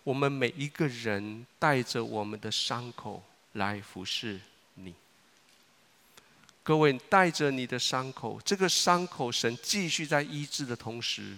[0.04, 3.22] 我们每一个人带着我们的伤口
[3.54, 4.38] 来服侍
[4.74, 4.92] 你。
[6.62, 11.34] 各位，带着你的伤口，这个伤口，神继续在医治的同时，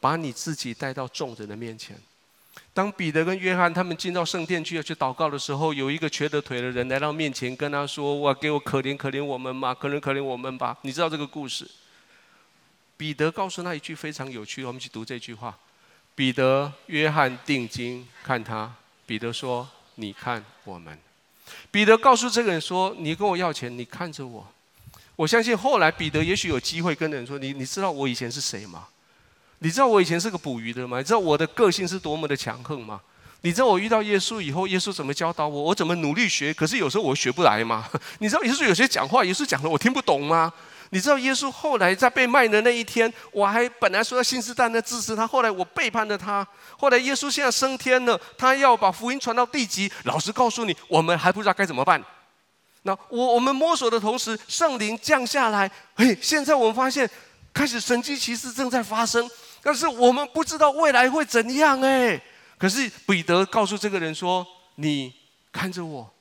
[0.00, 1.94] 把你自己带到众人的面前。
[2.78, 11.68] 当彼得跟约翰他们进到圣殿去要去祷告的时候，有一个瘸着腿的人来到面前，跟他说：“哇，给我可怜可怜我们吧，可怜可怜我们吧。”你知道这个故事？
[12.96, 15.58] 彼得告诉他一句非常有趣，我们去读这句话。
[16.14, 18.72] 彼得、约翰定睛看他，
[19.04, 20.96] 彼得说：“你看我们。”
[21.72, 24.46] 彼得告诉这个人说：“你跟我要钱，你看着我。”
[25.16, 28.86] 我相信后来彼得也许有机会跟人说：“你你知道我以前是谁吗？”
[29.60, 30.98] 你知道我以前是个捕鱼的吗？
[30.98, 33.00] 你知道我的个性是多么的强横吗？
[33.42, 35.62] 你知道我遇到耶稣以后，耶稣怎么教导我？
[35.62, 36.52] 我怎么努力学？
[36.52, 37.88] 可是有时候我学不来吗？
[38.18, 40.52] 你知道耶稣有些讲话，耶稣讲的我听不懂吗？
[40.90, 46.46] 你知道耶稣后来在被卖的那一天，我还本来说要信誓旦旦支持他，后来我背叛了他。
[46.78, 49.90] 后来耶稣现在升天了，他要把福音传到地极。
[50.04, 52.02] 老实告诉你，我们还不知道该怎么办。
[52.82, 57.08] 那我我们摸索的同时，圣灵降下来，嘿，现在我们发现
[57.52, 59.28] 开始神迹奇事正在发生。
[59.62, 62.20] 但是我们不知道未来会怎样哎。
[62.56, 65.14] 可是彼得告诉这个人说：“你
[65.52, 66.12] 看着我，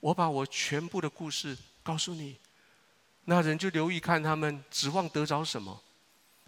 [0.00, 2.36] 我把我全部的故事告诉你。”
[3.26, 5.80] 那人就留意看他们，指望得着什么？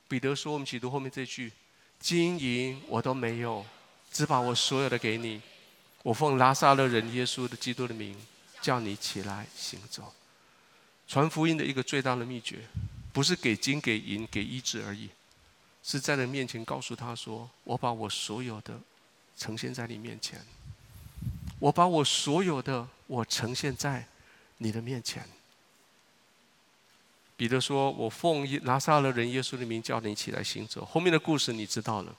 [0.08, 1.52] 彼得说：“我们起读后面这句，
[2.00, 3.64] 金银我都没有，
[4.10, 5.40] 只把我所有的给你。
[6.02, 8.16] 我奉拉撒勒人耶稣的基督的名，
[8.60, 10.12] 叫你起来行走。
[11.06, 12.58] 传福音的一个最大的秘诀，
[13.12, 15.08] 不是给金给银给医治而已。”
[15.86, 18.80] 是在人面前告诉他说：“我把我所有的
[19.36, 20.40] 呈现在你面前，
[21.58, 24.06] 我把我所有的我呈现在
[24.56, 25.28] 你的面前。”
[27.36, 32.16] 彼得说：“我奉拿撒勒人耶稣的名叫你起来行走。”后面的故事你知道了。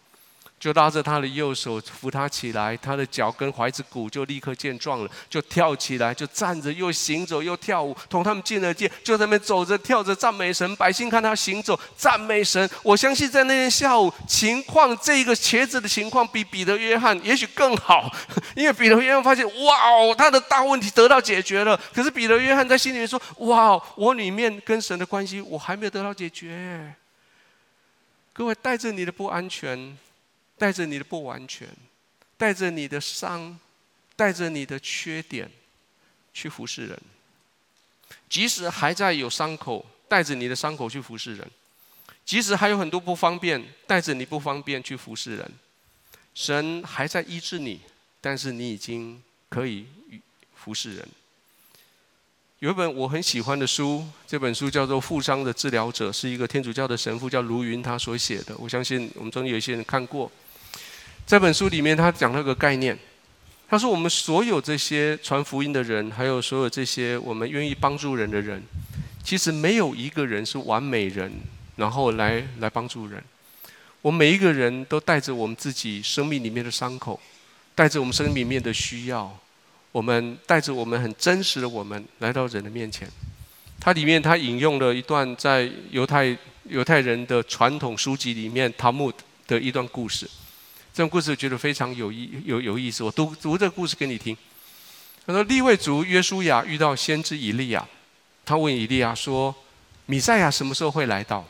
[0.57, 10.75] 就拉着他的右手扶他起来，他的脚跟踝子骨就立刻健壮了，就跳起来，就站着，又行走，又跳舞，同他们进了见，就在那边走着跳着赞美神。
[10.77, 18.09] 百姓看他行走赞美神，我相信在那天下午情况，这个瘸子的情况比彼得、约翰也许更好，
[18.55, 21.79] 因为彼得、约翰发现哇哦，他的大问题得到解决了。
[21.93, 26.95] 可是彼得、约翰在心里面说哇哦，我里面跟神的关系我还没有得到解决。
[28.33, 29.95] 各位带着你的不安全。
[30.57, 31.67] 带着你的不完全，
[32.37, 33.59] 带着你的伤，
[34.15, 35.49] 带着你的缺点，
[36.33, 36.99] 去服侍人。
[38.29, 41.45] 即使还在有伤口，带着你的伤口去服侍人；
[42.25, 45.51] 即使还有很多不方便，带着你不方便去服侍人。
[46.33, 47.79] 神还在医治你，
[48.21, 49.85] 但是你已经可以
[50.55, 51.07] 服侍人。
[52.59, 58.55] 有一本我很喜欢的书，这本书叫做《负伤的治疗者》，是一个天主教的神父叫卢云他所写的。
[58.57, 60.31] 我相信我们中间有一些人看过。
[61.25, 62.95] 这本书里面，他讲了个概念。
[63.67, 68.61] 他说：“我们所有这些传福音的人，还有所有这些我们愿意帮助人的人，
[69.23, 71.31] 其实没有一个人是完美人，
[71.77, 73.23] 然后来来帮助人。
[74.03, 77.19] 我们每一个人都带着我们自己生命里面的伤口，
[77.73, 79.35] 带着我们生命里面的需要，
[79.91, 83.09] 我们带着我们很真实的我们来到人的面前。
[83.79, 89.11] 他里面他引用了一段在犹太犹太人的传统书籍里面塔木
[89.47, 90.29] 的一段故事。”
[90.95, 94.33] 这种故事我觉得非常有意有有意思，我读读这个故事给你听。
[95.27, 97.85] 他说，利未族约书亚遇到先知以利亚，
[98.45, 99.53] 他问以利亚说
[100.07, 101.43] ：“弥赛亚什么时候会来到？”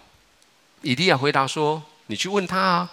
[0.82, 2.92] 以利亚回答说：“你去问他啊。”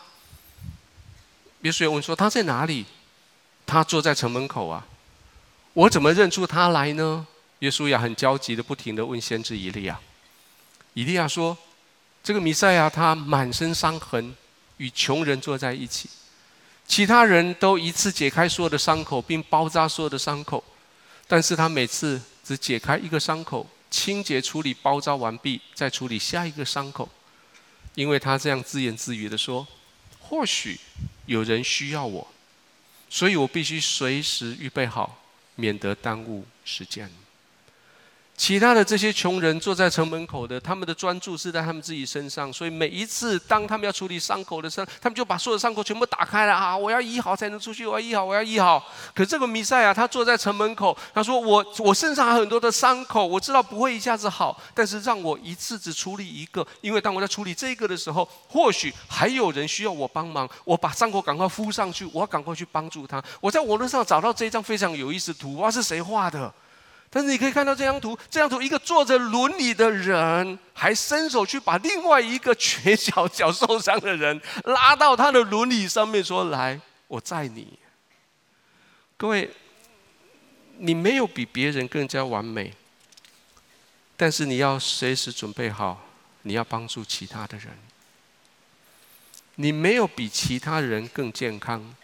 [1.63, 2.85] 约书亚问说：“他在哪里？”
[3.65, 4.87] 他坐在城门口啊。
[5.73, 7.27] 我怎么认出他来呢？
[7.61, 9.99] 约书亚很焦急的不停的问先知以利亚。
[10.93, 11.57] 以利亚说
[12.23, 14.37] ：“这个弥赛亚他满身伤痕，
[14.77, 16.11] 与穷人坐在一起。”
[16.87, 20.63] 其他人都一次解开所有的伤口，并包扎所有的伤口，
[21.27, 27.09] 但是他每次只解开一个伤口，清洁处理包扎完毕，再处理下一个伤口，
[27.95, 29.67] 因为他这样自言自语地说
[30.21, 30.79] ：“或许
[31.27, 32.27] 有人需要我，
[33.09, 35.23] 所以我必须随时预备好
[35.55, 37.11] 免得耽误时间。
[38.35, 46.77] 其他的这些穷人坐在城门口的，他们的专注是在他们自己身上，所以每一次当他们要处理伤口的时候，他们就把所有的伤口全部打开了啊！
[46.77, 48.85] 我要医好才能出去，我要医好，我要医好。
[49.15, 63.23] 可这个弥赛亚他坐在城门口，他说：“我我身上很多的伤口，我知道不会一下子好，但是让我一次只处理一个，因为当我在处理这个的时候，或许还有人需要我帮忙，我把伤口赶快敷上去，我要赶快去帮助他。
[63.41, 66.53] 我在网络上找到这一张非常有意思的图，哇，是谁画的？”
[67.15, 77.79] 但是你可以看到这张图，这张图一个坐着轮椅的人，还伸手去把另外一个瘸脚、脚受伤的人拉到他的轮椅上面，说：“来，我载你。”
[79.19, 79.51] 各位，
[80.79, 82.73] 你没有比别人更加完美，
[84.17, 86.03] 但是你要随时准备好，
[86.41, 87.69] 你要帮助其他的人。
[89.57, 91.95] 你没有比其他人更健康，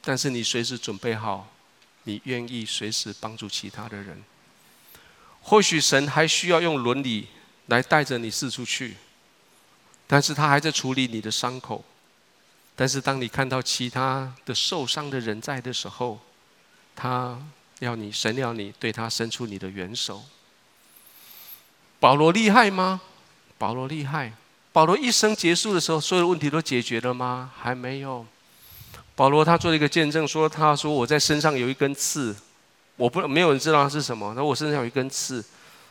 [0.00, 1.49] 但是你随时准备好，
[2.04, 4.22] 你愿意随时帮助其他的人。
[5.42, 7.28] 或许神还需要用伦理
[7.66, 8.96] 来带着你四处去，
[10.06, 11.84] 但是他还在处理你的伤口。
[12.76, 16.20] 但是当你看到其他的受伤的人在的时候，
[16.96, 17.40] 他
[17.80, 20.22] 要你，神要你对他伸出你的援手。
[21.98, 23.00] 保罗厉害吗？
[23.58, 24.32] 保罗厉害。
[24.72, 27.52] 保罗一生结束的时候，所有问题都解决了吗？
[27.58, 28.26] 还没有。
[29.20, 32.34] 保罗他做了一个见证，说他说我在身上有一根刺。
[32.96, 34.32] 我不没有人知道它是什么。
[34.34, 35.44] 那我身上有一根刺，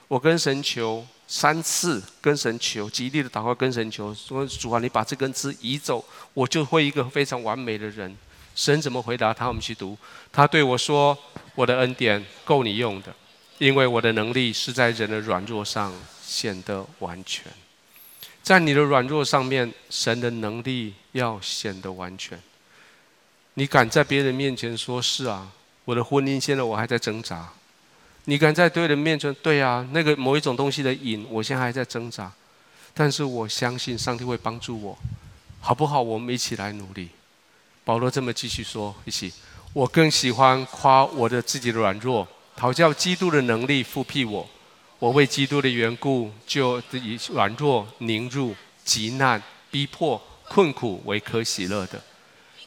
[0.08, 6.04] 我跟神求三次，跟神求极力的祷告，跟神求说：“主啊，你把这根刺移走，
[6.34, 8.18] 我就会一个非常完美的人。”
[8.56, 9.48] 神怎么回答他？
[9.48, 9.96] 我们去读。
[10.32, 11.16] 他对我说
[11.54, 13.14] ：“我的恩典够你用的，
[13.60, 17.46] 因为我的能力是在人的软弱上显得完全。
[18.42, 22.42] 在你的软弱上面，神的能力要显得完全。
[23.60, 25.52] 你敢在别人面前说是啊？”
[25.84, 27.50] 我的婚姻现在我还在挣扎，
[28.24, 29.36] 你敢在对人面前？
[29.44, 32.32] 对啊，那个某一种东西的瘾，我现在还在挣扎，
[32.94, 34.98] 但是我相信上帝会帮助我，
[35.60, 36.02] 好不好？
[36.02, 37.10] 我们一起来努力。
[37.84, 39.34] 保罗这么继续说，一起，
[39.74, 44.50] 我更喜欢夸我的自己的软弱，讨教基督的能力复辟我。
[45.00, 48.56] 我为基督的缘故，就以软弱、凝入、
[48.86, 52.02] 急难、逼迫、困苦为可喜乐的，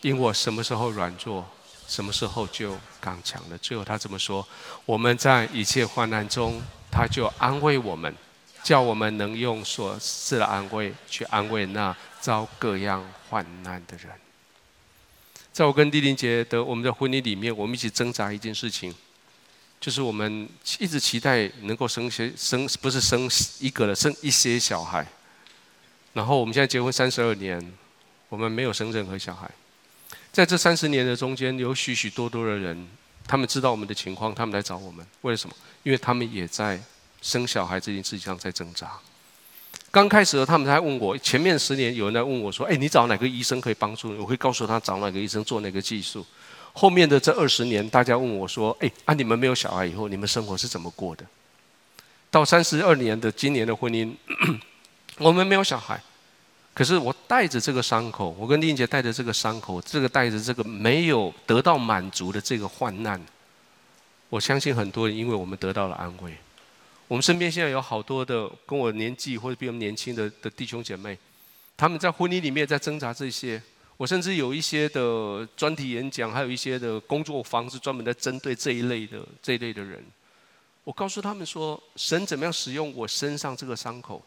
[0.02, 1.44] 因我什么时候软弱，
[1.88, 3.56] 什么时候就刚强了？
[3.58, 4.46] 最后他这么说：
[4.84, 8.14] 我们在一切患难中，他就安慰我们，
[8.62, 14.10] 叫我们能用所赐的安慰去安慰那遭各样患难的人。
[15.52, 18.92] 在我跟弟弟姐的我们的婚礼里面，我们一起挣扎一件事情，
[19.80, 20.48] 就是我们
[20.78, 23.30] 一直期待能够生些生，不是生
[23.60, 25.06] 一个了，生一些小孩。
[26.12, 27.72] 然后我们现在结婚三十二年，
[28.28, 29.48] 我们没有生任何小孩。
[30.32, 32.88] 在这三十年的中间，有许许多多的人，
[33.26, 35.54] 他们知道我们的情况，他们来找我们，为什么？
[35.82, 36.80] 因为他们也在
[37.20, 38.90] 生小孩这件事情上在挣扎。
[39.90, 46.24] 刚开始的他们还问我，前面十年有人来问我说：“哎，你找哪个医生可以帮助你？”我会告诉他找哪个医生做哪个技术。
[46.72, 51.22] 后面的这二十年，大家问我说：“哎，啊，你们没有小孩以后，你们生活是怎么过的？”
[52.30, 54.10] 到三十二年的今年的婚姻，
[55.18, 56.02] 我们没有小孩。
[56.74, 63.20] 可是我带着这个伤口，我跟丽姐带着这个伤口，这个带着这个没有得到满足的这个患难，
[64.30, 66.34] 我相信很多人因为我们得到了安慰。
[67.08, 71.18] 我们身边现在有好多的跟我年纪或者比我们年轻的的弟兄姐妹，
[71.76, 73.62] 他们在婚姻里面在挣扎这些。
[73.98, 80.02] 我甚至有一些的专题演讲，还有一些的工作坊是专门在针对这一类的这一类的人。
[80.84, 84.22] 我告诉他们说，神怎么样使用我身上这个伤口。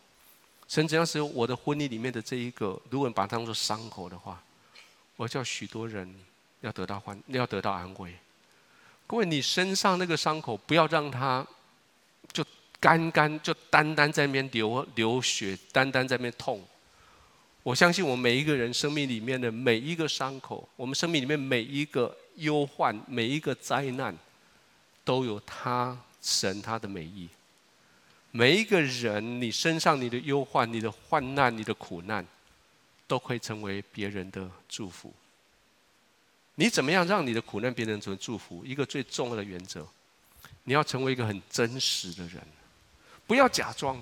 [0.68, 4.42] 神怎样使我的婚礼里面的这一个，如果你把它当做伤口的话，
[5.16, 6.14] 我叫许多人
[6.62, 8.14] 要得到欢，要得到安慰。
[9.08, 11.46] 各位，你身上那个伤口，不要让它
[12.34, 12.44] 就
[12.80, 16.66] 干干，就单单在那边流流血，单单在那边痛。
[17.62, 24.16] 我相信，我每一个人生命里面的每一个伤口，我们生命里面每一个忧患，每一个灾难，
[25.04, 27.30] 都有他神他的美意。
[28.38, 32.26] 每一个人，你身上你的忧患、你的患难、你的苦难，
[33.08, 35.14] 都可以成为别人的祝福。
[36.56, 38.62] 你怎么样让你的苦难变成成祝福？
[38.66, 39.88] 一个最重要的原则，
[40.66, 42.46] 你要成为一个很真实的人，
[43.26, 43.98] 不要假装，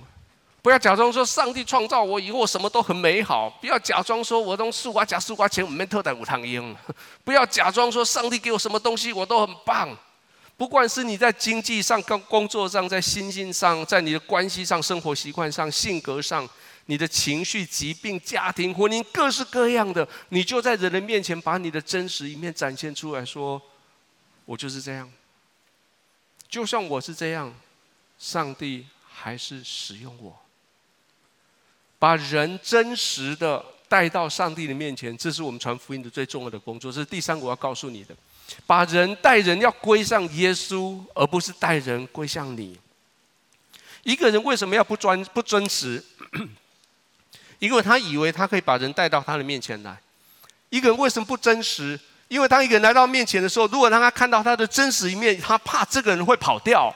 [0.64, 6.76] 不要假装说上帝创造我以后什么都很美好，不要假装说我从树瓜夹树瓜钱，我们特等五堂英，
[7.24, 9.96] 不要假装说上帝给我什么东西我都很棒。
[10.56, 16.48] 不管是你在经济上、工工作上、在心性上、在你的关系上、生活习惯上、性格上、
[16.86, 23.62] 你的情绪、疾病、家庭、婚姻，各式各样的，你就在人的面前把你的真实一面展现出来说
[24.46, 25.12] ：“我就是这样，
[26.48, 27.54] 就算我是这样，
[28.20, 30.38] 上帝还是使用我，
[31.98, 36.92] 把人真实的带到上帝的面前，这是我们传福音的最重要的工作。
[36.92, 38.16] 这是第三我要告诉你的，
[38.66, 42.78] 把人带人要归向耶稣，而不是带人归向你。
[44.04, 46.04] 一个人为什么要不专不真实？
[47.60, 49.98] 因为他以为他可以把人带到他的面前来。
[50.70, 52.00] 一个人为什么不真实？
[52.28, 56.94] 因为当一个人来到面前的时候，如果让他看到他的真实一面，他怕这个人会跑掉。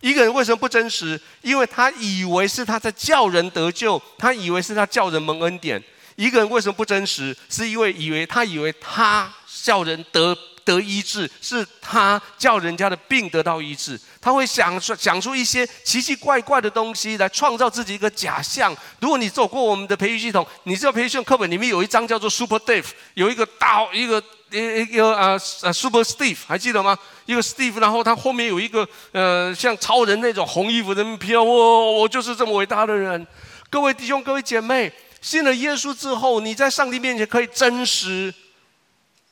[0.00, 1.20] 一个人为什么不真实？
[1.42, 5.80] 因为他以为是他在叫人得救，他以为是他叫人蒙恩典。
[6.16, 7.36] 一个人为什么不真实？
[7.48, 9.32] 是因为以为他以为他
[9.62, 10.36] 叫人得。
[10.64, 14.00] 得医治，是他叫人家的病得到医治。
[14.20, 18.76] 他会想出想出一些奇奇怪怪的东西来创造自己一个假象。
[19.00, 26.98] 如果你走过我们的培育系统，你知道培训课本里面有一章叫做 Super Dave，有一个大一个一一个呃呃 Super Steve，还记得吗？
[27.26, 33.26] 一个 Steve，然后他后面有一个呃像超人那种红衣服的飘，我我就是这么伟大的人。
[33.70, 34.92] 各位弟兄，各位姐妹，
[35.22, 38.34] 信了耶稣之后，你在上帝面前可以真实。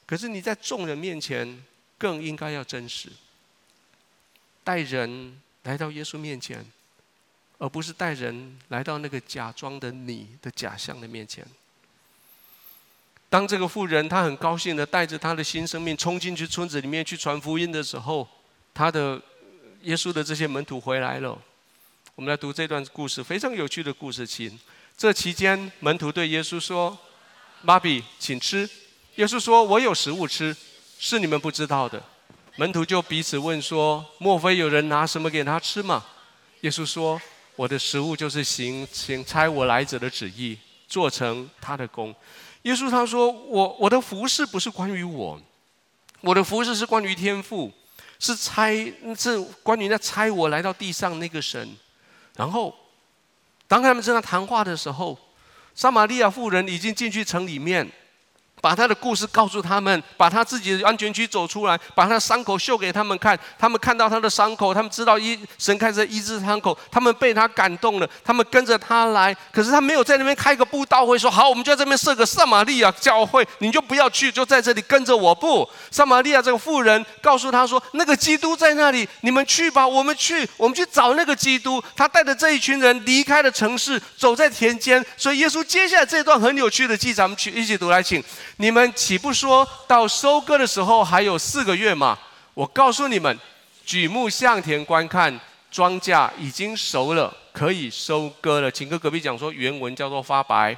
[0.08, 1.62] 可是你在众人面前
[1.98, 3.10] 更应该要真实，
[4.64, 6.64] 带人来到耶稣面前，
[7.58, 11.46] 而不是带人来到那个假装的你的假象的面前。
[13.28, 18.26] 当这个妇人她很高兴的带着她的新生命冲进去村子里面去传福音的时候，
[18.72, 19.20] 她的
[19.82, 21.38] 耶稣的这些门徒回来了。
[22.14, 24.58] 我们来读这段故事，非常有趣的故事情。
[24.96, 26.98] 这期间，门徒对耶稣说
[27.60, 28.66] ：“妈比，请吃。”
[29.18, 30.56] 耶稣说：“我有食物吃，
[30.96, 32.00] 是你们不知道的。”
[32.54, 36.04] 门徒就彼此问说：“莫非有人拿什么给他吃吗？”
[36.62, 37.20] 耶稣说
[37.56, 40.56] ：“我的食物就是行行差我来者的旨意，
[40.86, 42.14] 做成他的工。”
[42.62, 45.42] 耶稣他说：“我我的服事不是关于我，
[46.20, 47.72] 我的服事是关于天赋，
[48.20, 48.72] 是差
[49.16, 51.76] 是关于那差我来到地上那个神。”
[52.38, 52.72] 然后，
[53.66, 55.18] 当他们正在谈话的时候，
[55.74, 57.90] 撒玛利亚妇人已经进去城里面。
[58.60, 63.38] 把他的故事告诉他们，把他自己的安全区走出来，把他的伤口秀给他们看。
[63.58, 69.34] 他们看到他的伤口，他们知道医神开始医治伤口，他们被他感动了，他们跟着他来。
[69.52, 75.34] 可是他没有在那边开个布道会，说好，我们就在这边设个撒玛利亚教会，你就不要去，就在这里跟着我。
[75.34, 81.82] 不，撒玛利亚这个妇人告诉他说，那个基督在那里，你们去吧，我们去，我们去找那个基督。
[81.94, 85.04] 他带着这一群人离开了城市，走在田间。
[85.16, 88.22] 所以耶稣接下来这段很有趣的记载，咱们去一起读来，请。
[88.60, 92.18] 你们岂不说到收割的时候还有四个月吗？
[92.54, 93.38] 我告诉你们，
[93.86, 95.38] 举目向田观看，
[95.70, 98.68] 庄稼已经熟了，可以收割了。
[98.68, 100.76] 请跟隔壁讲说，原文叫做发白。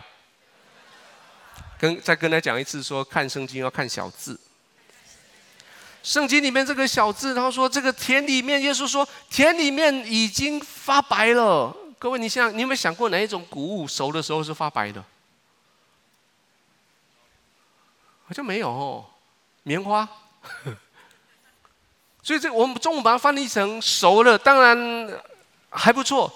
[1.78, 4.38] 跟再跟他讲一次说，说看圣经要看小字。
[6.02, 11.74] 圣经里面这个小字，他说这个田里面，耶稣说田里面已经发白了。
[11.98, 15.02] 各位，你想，你有没有想过哪一种谷物熟的时候是发白的？
[18.30, 19.04] 好像没有哦，
[19.64, 20.08] 棉花。
[22.22, 25.20] 所以这我们中午把它翻译成熟了，当然
[25.68, 26.32] 还不错。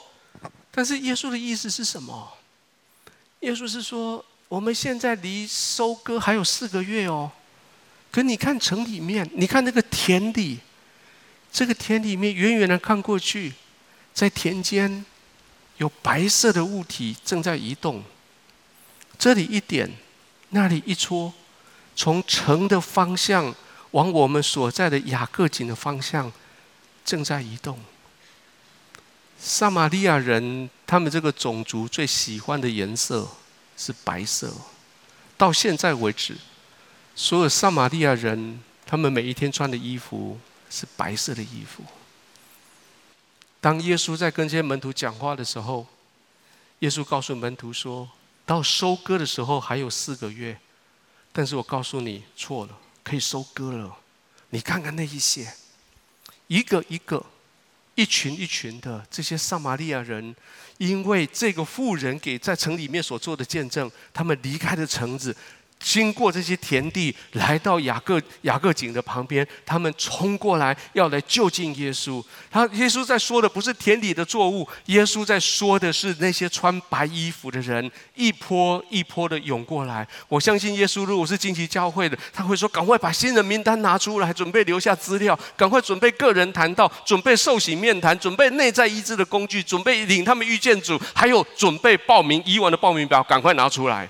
[0.72, 2.32] 但是耶稣的意思是什么？
[3.40, 7.30] 耶稣是说，我们现在离收割还有四个月哦。
[8.10, 10.58] 可你看城里面，你看那个田里，
[11.52, 13.52] 这个田里面远远的看过去，
[14.12, 15.06] 在田间
[15.76, 18.02] 有白色的物体正在移动。
[19.16, 19.88] 这里一点，
[20.48, 21.32] 那里一戳。
[21.96, 23.54] 从城的方向
[23.92, 26.32] 往我们所在的雅各井的方向
[27.04, 27.78] 正在移动。
[29.38, 33.28] 撒玛利亚人他们这个种族最喜欢的颜色
[33.76, 34.52] 是白色。
[35.36, 36.36] 到现在为止，
[37.14, 40.38] 所有撒玛利亚人他们每一天穿的衣服
[40.70, 41.84] 是白色的衣服。
[43.60, 45.86] 当耶稣在跟这些门徒讲话的时候，
[46.80, 48.08] 耶稣告诉门徒说
[48.46, 50.58] ：“到收割的时候还有四个月。”
[51.36, 53.96] 但是我告诉你错了，可以收割了。
[54.50, 55.52] 你看看那一些，
[56.46, 57.26] 一个一个，
[57.96, 60.32] 一群一群的这些撒玛利亚人，
[60.78, 65.36] 因为这个妇人给在城里面所做的见证，他们离开了城子。
[65.84, 72.24] 经过这些田地，来到雅各雅各井的旁边，他们冲过来要来就近耶稣。
[72.50, 80.08] 他耶稣在说的不是田里的作物，耶稣在说的是那些穿白衣服的人，一波一波的涌过来。
[80.26, 94.08] 我相信耶稣如果是近期教会的，他会说：赶快把新人名单拿出来，准备留下资料，赶快准备个人谈道，准备受洗面谈，准备内在医治的工具，准备领他们遇见主，还有准备报名以往的报名表，赶快拿出来。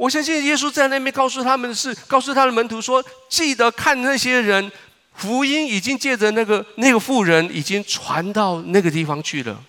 [0.00, 4.72] 我相信耶稣在那边告诉他们的是，告诉他的门徒说：记得看那些人，
[5.12, 9.62] 福音已经借着那个那个妇人，已经传到那个地方去了。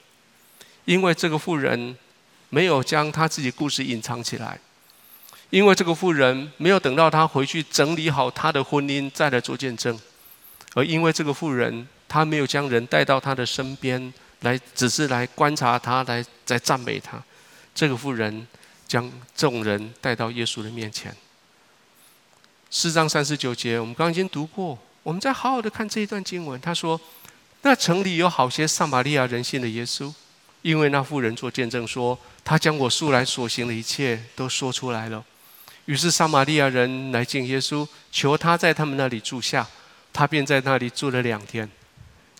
[0.85, 1.97] 因为这个妇人
[2.47, 4.57] 没有将她自己故事隐藏起来，
[5.49, 9.99] 因为这个妇人没有等到她回去整理好她的婚姻再来做见证，
[10.75, 17.21] 而因为这个妇人，她没有将人带到她的身边来，只是来观察她，来在赞美她。
[17.75, 18.47] 这个妇人
[18.91, 21.15] 将众人带到耶稣的面前。
[22.69, 26.59] 四章三十九节，我们刚刚已经读过，我们再好好的看这一段经文。
[26.59, 26.99] 他说
[27.63, 30.13] ：“那城里有好些撒玛利亚人信的耶稣。”
[30.61, 35.23] 因为那妇人做见证说，他将我素来所行的一切都说出来了。
[35.85, 39.65] 于是撒玛利亚人来见耶稣，求他在他们那里住下，
[40.11, 41.69] 他便在那里住了两天。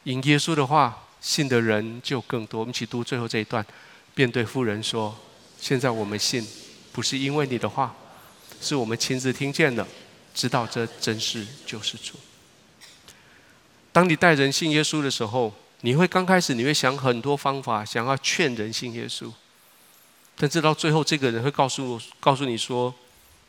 [0.04, 2.60] 因耶稣的话，信的人就更多。
[2.60, 3.66] 我们一起读最后这一段，
[4.14, 5.18] 便对妇人说
[5.62, 6.46] ：“现在我们信，
[6.92, 7.96] 不是因为你的话，
[8.60, 9.88] 是我们亲自听见的，
[10.34, 12.16] 知道这真是救世主。”
[13.94, 19.32] 当你带人信耶稣的时候，你会刚开始你会想很多方法，想要劝人信耶稣，
[20.36, 22.92] 但直到最后，这个人会告诉，告诉你说：“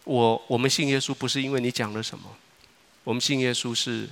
[0.04, 2.36] 我我们信耶稣不是因为你讲了什么，
[3.04, 4.06] 我们信耶稣是，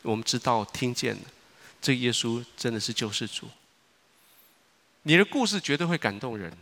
[0.00, 1.22] 我们知道听见了，
[1.82, 3.46] 这耶稣真的是救世主。”
[5.04, 6.56] 你的故事绝对会感动人，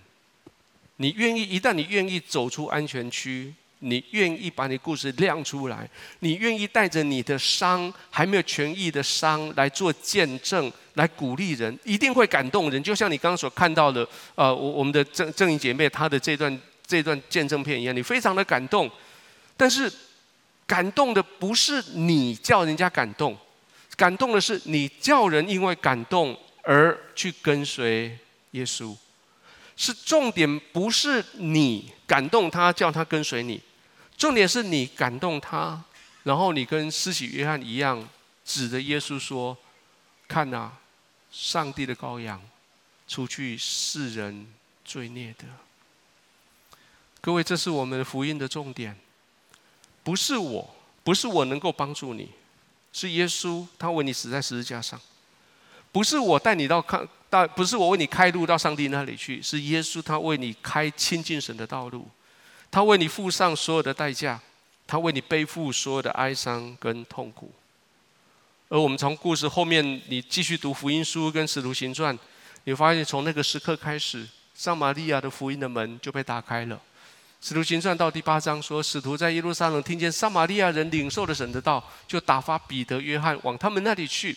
[1.01, 3.53] 你愿意，一旦你愿意走出安全区。
[3.83, 5.89] 你愿意把你故事亮出来？
[6.19, 12.83] 你愿意带着你的伤还没有痊愈的伤来做见证，来鼓励人，一定会感动人。
[12.83, 18.91] 就像你刚刚所看到的，呃，我我们的正正义姐妹她的这段这段见证片一样，你非常的感动。
[19.57, 19.91] 但是
[20.67, 23.35] 感动的不是你叫人家感动，
[23.97, 28.15] 感动的是你叫人因为感动而去跟随
[28.51, 28.95] 耶稣。
[29.81, 33.59] 是重点，不是你感动他叫他跟随你。
[34.15, 35.83] 重点是你感动他，
[36.25, 38.07] 然后你跟施洗约翰一样，
[38.45, 39.57] 指着耶稣说
[40.29, 40.71] ：“看哪，
[41.33, 42.43] 上帝的羔羊，
[43.09, 44.47] 除去世人
[44.85, 45.47] 罪孽的。”
[47.23, 48.95] 各位，这是我们的福音的重点，
[50.05, 52.29] 不是我，不是我能够帮助你，
[52.93, 55.01] 是耶稣，他为你死在十字架上，
[55.93, 62.09] 不是我带你到看，到不是我为你开路到上帝那里去，是耶稣他为你开亲近神的道路。
[62.71, 64.41] 他为你付上所有的代价，
[64.87, 67.53] 他为你背负所有的哀伤跟痛苦。
[68.69, 72.17] 而我们从故事后面，你继续读福音书跟使徒行传，
[72.63, 74.25] 你发现从那个时刻开始，
[74.55, 76.81] 撒玛利亚的福音的门就被打开了。
[77.41, 84.37] 使徒行传到第八章说，使徒在耶路撒冷听见撒玛利亚人领受了神的道，就打发彼得、约翰往他们那里去。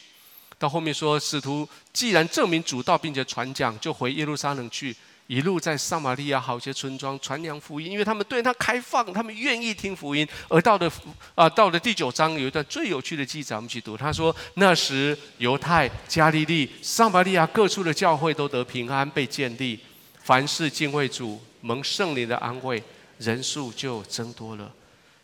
[0.63, 4.95] 到后面说，使徒既然证明主道，并且传讲，就回耶路撒冷去。
[5.27, 10.25] 一路在撒玛利亚好些村庄传扬福音，因为他们对他开放，他们愿意听福音。
[10.47, 10.89] 而到了
[11.35, 13.97] 啊，到了第九章有一段最有趣的记载，我们去读。
[13.97, 19.77] 他说：“那时犹太、加利利、撒玛利亚各处的教会都得平安，被建立，
[20.23, 22.81] 凡事敬畏主，蒙圣灵的安慰，
[23.17, 24.71] 人数就增多了。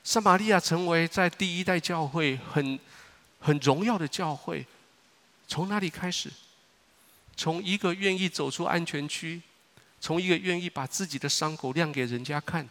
[0.03, 2.77] 撒玛利亚成为在第一代教会很
[3.39, 4.65] 很荣耀的教会。
[5.49, 6.31] 从哪里开始？
[7.35, 9.41] 从一个愿意走出安全区。”
[10.01, 12.65] 从一个愿意把自己的伤口亮给人家看，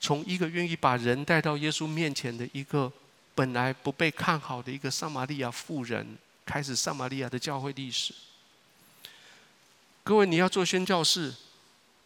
[0.00, 2.92] 从一个愿意把人带到耶稣面前的一个
[3.32, 8.12] 本来不被看好的一个撒玛利亚妇人，开始撒玛利亚的教会历史。
[10.02, 11.32] 各位，你要做宣教士，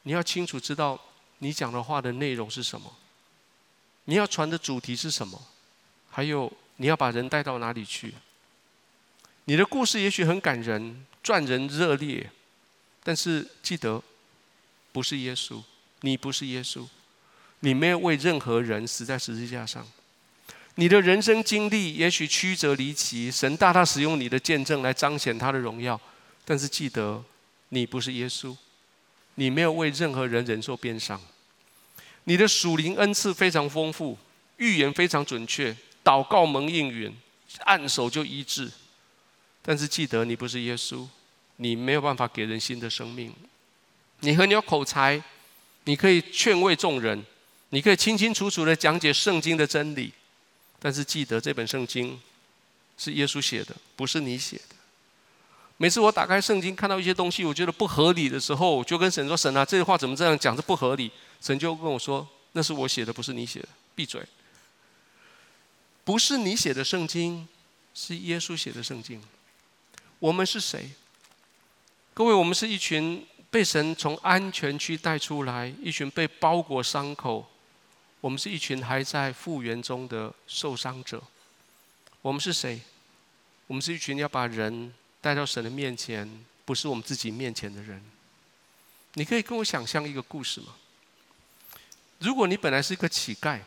[0.03, 1.01] 你要清楚知道
[1.39, 2.95] 你讲的话的内容是什么，
[4.05, 5.43] 你要传的主题是什么，
[6.11, 8.13] 还有你要把人带到哪里去。
[9.49, 12.31] 你的故事也许很感人，赚人热烈，
[13.03, 14.03] 但是记得。
[14.93, 15.63] 不是耶稣，
[16.01, 16.85] 你不是耶稣，
[17.61, 19.87] 你没有为任何人死在十字架上。
[20.75, 25.99] 你的人生经历也许曲折离奇，神大大使用你的见证来彰显他的荣耀。
[26.45, 27.23] 但是记得，
[27.71, 28.55] 你不是耶稣，
[29.37, 31.19] 你没有为任何人忍受鞭伤。
[32.25, 34.19] 你的属灵恩赐非常丰富，
[34.57, 37.15] 预言非常准确，祷告蒙应允，
[37.61, 38.71] 按手就医治。
[39.69, 41.07] 但是记得，你不是耶稣，
[41.57, 43.31] 你没有办法给人新的生命。
[44.21, 45.23] 你很有口才，
[45.85, 47.23] 你可以劝慰众人，
[47.69, 50.11] 你可以清清楚楚的讲解圣经的真理，
[50.79, 52.19] 但是记得这本圣经
[52.97, 54.75] 是耶稣写的，不是你写的。
[55.77, 60.57] 每次我打开圣经看到一些东西，我觉得不合理的时候，我就跟神说：“神啊，这句话怎么这样讲？
[60.57, 61.13] 这不合理。”
[61.43, 64.23] 神就跟我说：“那是我写的，不是你写的，闭嘴。”
[66.07, 67.47] 不是你写的圣经，
[67.93, 69.23] 是耶稣写的圣经。
[70.19, 70.91] 我们是谁？
[72.15, 73.27] 各位，我们是一群。
[73.51, 77.49] 被神从安全区带出来，一群被包裹伤口，
[78.21, 81.23] 我们是一群还在复原中的受伤者。
[82.21, 82.83] 我们是谁？
[83.67, 84.93] 我们是一群要把人
[85.23, 86.29] 带到神的面前，
[86.67, 88.05] 不是我们自己面前的人。
[89.15, 90.75] 你可以跟我想象一个故事吗？
[92.19, 93.61] 如果你本来是一个乞丐，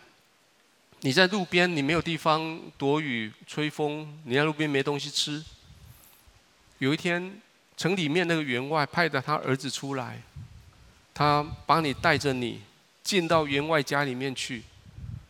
[1.00, 5.44] 你在路边，你没有地方躲雨吹风，你在路边没东西吃。
[6.82, 7.40] 有一天，
[7.78, 10.20] 城里面那个员外派的他儿子出来，
[11.14, 12.60] 他把你带着你
[13.04, 14.64] 进到员外家里面去，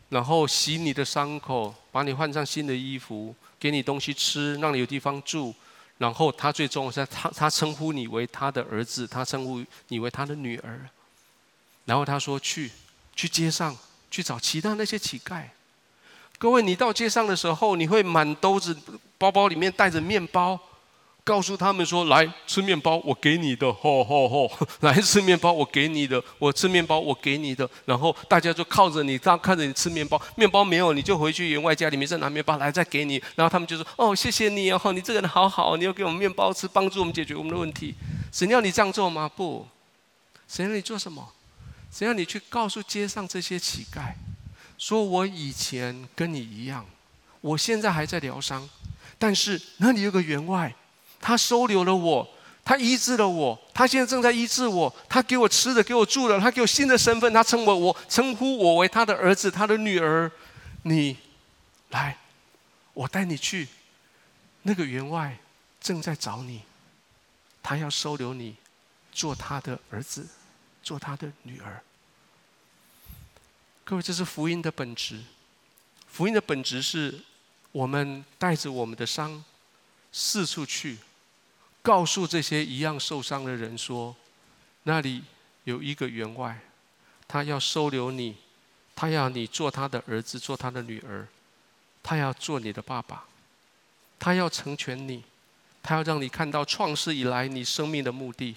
[0.08, 5.54] 然后洗你的伤口，把你换上新的衣服，给你东西吃，让你有地方住。
[5.98, 10.88] 然后他最终是他他称呼你为他的儿子，他称呼你为他的女儿。
[11.84, 12.70] 然后他说去。
[13.14, 13.76] 去街上
[14.10, 15.44] 去找其他那些乞丐。
[16.38, 18.74] 各位，你到街上的时候，你会满兜子
[19.18, 20.58] 包包里面带着面包，
[21.24, 23.70] 告诉他们说：“来吃面包，我给你的。
[23.74, 24.50] ”吼吼吼！
[24.80, 26.22] 来吃面包，我给你的。
[26.38, 27.68] 我吃面包，我给你的。
[27.84, 30.20] 然后大家就靠着你，这样看着你吃面包。
[30.36, 33.22] 面包没有，你就回去员外家里面再拿面包来再给你。
[33.36, 37.94] 然后他们就说：“哦，谢谢你哦，你这个人好好，你要给我们面包吃，帮助我们解决我们的问题。”
[38.32, 39.28] 神要你这样做吗？
[39.28, 39.68] 不，
[40.48, 41.32] 神要你做什么？
[41.92, 44.14] 只要你去告诉街上这些乞丐，
[44.78, 46.86] 说我以前跟你一样，
[47.42, 48.68] 我现在还在疗伤，
[49.18, 50.74] 但是那里有个员外，
[51.22, 52.28] 他收留了我，
[52.62, 60.30] 他医治了我，他现在正在医治我，他给我吃的，给我住的，他给我新的身份，他称我我称呼我为他的儿子，他的女儿，
[60.82, 61.16] 你
[61.88, 62.18] 来，
[62.92, 63.68] 我带你去，
[64.62, 65.38] 那个员外
[65.80, 66.62] 正在找你，
[67.62, 68.56] 他要收留你，
[69.10, 70.26] 做他的儿子。
[70.84, 71.80] 做他的女儿，
[73.84, 75.22] 各位，这是福音的本质。
[76.08, 77.20] 福音的本质是
[77.70, 79.44] 我们带着我们的伤
[80.10, 80.98] 四处去，
[81.82, 84.14] 告诉这些一样受伤的人说：
[84.84, 85.22] 那里
[85.64, 86.60] 有一个员外，
[87.28, 88.36] 他要收留你，
[88.94, 91.26] 他要你做他的儿子，做他的女儿，
[92.02, 93.24] 他要做你的爸爸，
[94.18, 95.24] 他要成全你，
[95.82, 98.56] 他要让你看到创世以来你生命的目的，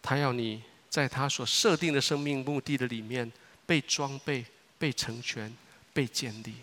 [0.00, 0.62] 他要你。
[0.88, 3.30] 在他所设定的生命目的的里面，
[3.66, 4.42] 被装备、
[4.78, 5.54] 被成全、
[5.92, 6.54] 被建立。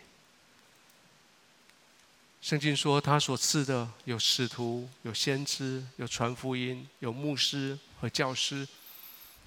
[2.43, 8.67] 圣经说，他所赐的有使徒、有先知、有传福音、有牧师和教师，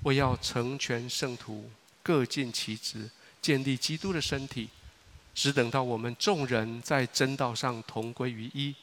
[0.05, 1.71] 为要成全圣徒，
[2.03, 3.11] 各尽其职，
[3.43, 4.71] 建立基督的身体，
[5.35, 8.75] 只等到我们众人在真道上同归于一，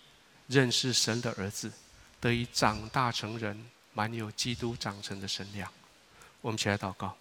[0.46, 1.74] 认识神的儿子，
[2.22, 5.74] 得以长大成人，满有基督长成的身量。
[6.40, 7.18] 我们起来祷告。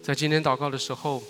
[0.00, 1.20] 在今天祷告的时候，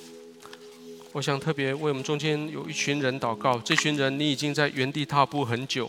[1.15, 3.57] 我想特别为我们中间有一群人祷告。
[3.61, 5.89] 这群人，你已经在原地踏步很久，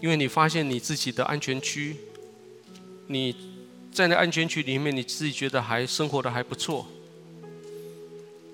[0.00, 1.94] 因为你发现你自己的安全区，
[3.06, 3.36] 你
[3.92, 6.88] 在那安全区里面，你自己觉得还生活得还不错。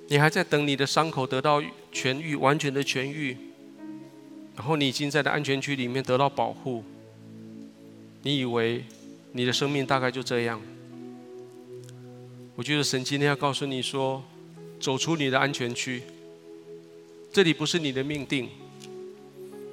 [0.09, 3.35] 你还在等你的伤口得到痊愈，完全的痊愈。
[4.55, 6.85] 然后你已经在那安全区里面得到保护，
[8.21, 8.85] 你以为
[9.33, 10.61] 你的生命大概就这样？
[12.55, 14.23] 我觉得神今天要告诉你说，
[14.85, 16.03] 走出你的安全区，
[17.33, 18.51] 这里不是你的命定，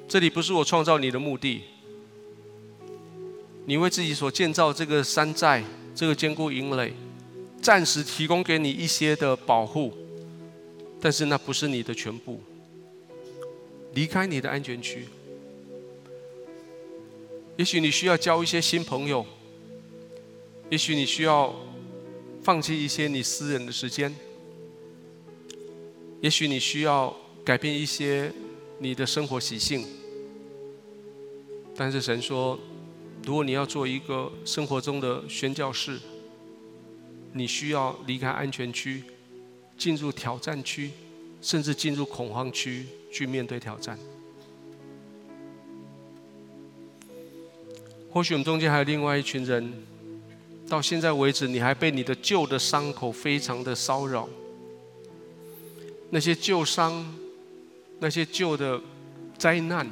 [0.07, 1.63] 这里不是我创造你的目的。
[3.65, 5.61] 你为自己所建造这个山寨，
[5.93, 6.93] 这个坚固营垒，
[7.61, 9.93] 暂时提供给你一些的保护，
[11.01, 12.41] 但是那不是你的全部。
[13.93, 15.09] 离开你的安全区，
[17.57, 19.25] 也许你需要交一些新朋友，
[20.69, 21.53] 也许你需要
[22.41, 24.15] 放弃一些你私人的时间，
[26.21, 28.31] 也许你需要改变一些
[28.79, 29.85] 你的生活习性。
[31.75, 32.57] 但是神说，
[33.25, 35.99] 如果你要做一个生活中的宣教士，
[37.33, 39.03] 你需要离开安全区，
[39.77, 40.91] 进入挑战区，
[41.41, 42.85] 甚至进入恐慌区。
[43.13, 43.99] 去面对挑战。
[48.09, 49.85] 或许我们中间还有另外一群人，
[50.69, 54.29] 到现在为止，你还被你的旧的伤口非常的骚扰。
[56.13, 57.05] 那些旧伤，
[57.99, 58.79] 那些旧的
[59.37, 59.89] 灾难，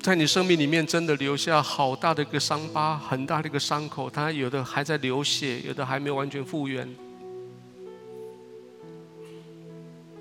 [0.00, 4.10] 在你生命里面真的留下好大的一个伤疤，很大的一个伤口。
[4.10, 6.92] 它有的还在流血，有的还没有完全复原。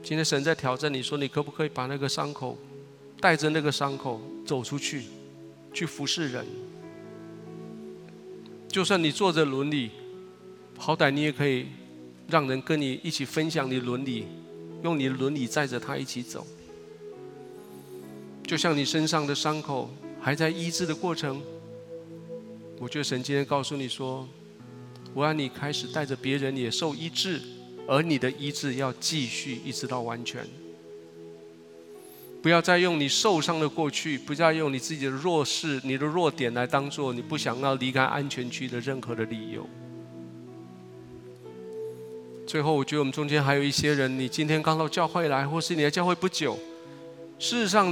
[0.03, 2.55] 今天神在挑战你说，你可不可以把那个伤口，
[3.19, 5.05] 带着那个伤口走出去，
[5.73, 6.45] 去服侍人？
[8.67, 9.89] 就算你坐着轮椅，
[10.77, 11.65] 好歹你也可以
[12.27, 14.25] 让人跟你一起分享你轮椅，
[14.83, 16.45] 用你的轮椅载着他一起走。
[18.43, 21.41] 就像你身上的伤口还在医治的过程，
[22.79, 24.27] 我觉得神今天告诉你说，
[25.13, 27.41] 我让你开始带着别人也受医治，
[27.87, 30.45] 而你的医治要继续一直到完全。
[32.41, 39.69] 不要再用你受伤的过去，不再用你自己的弱势、你的弱点来当做你不想要离开安全区的任何的理由。
[42.51, 46.59] 最后，我觉得我们中间还有一些人，你今天刚到教会来，或是你来教会不久，
[47.39, 47.89] 事实上。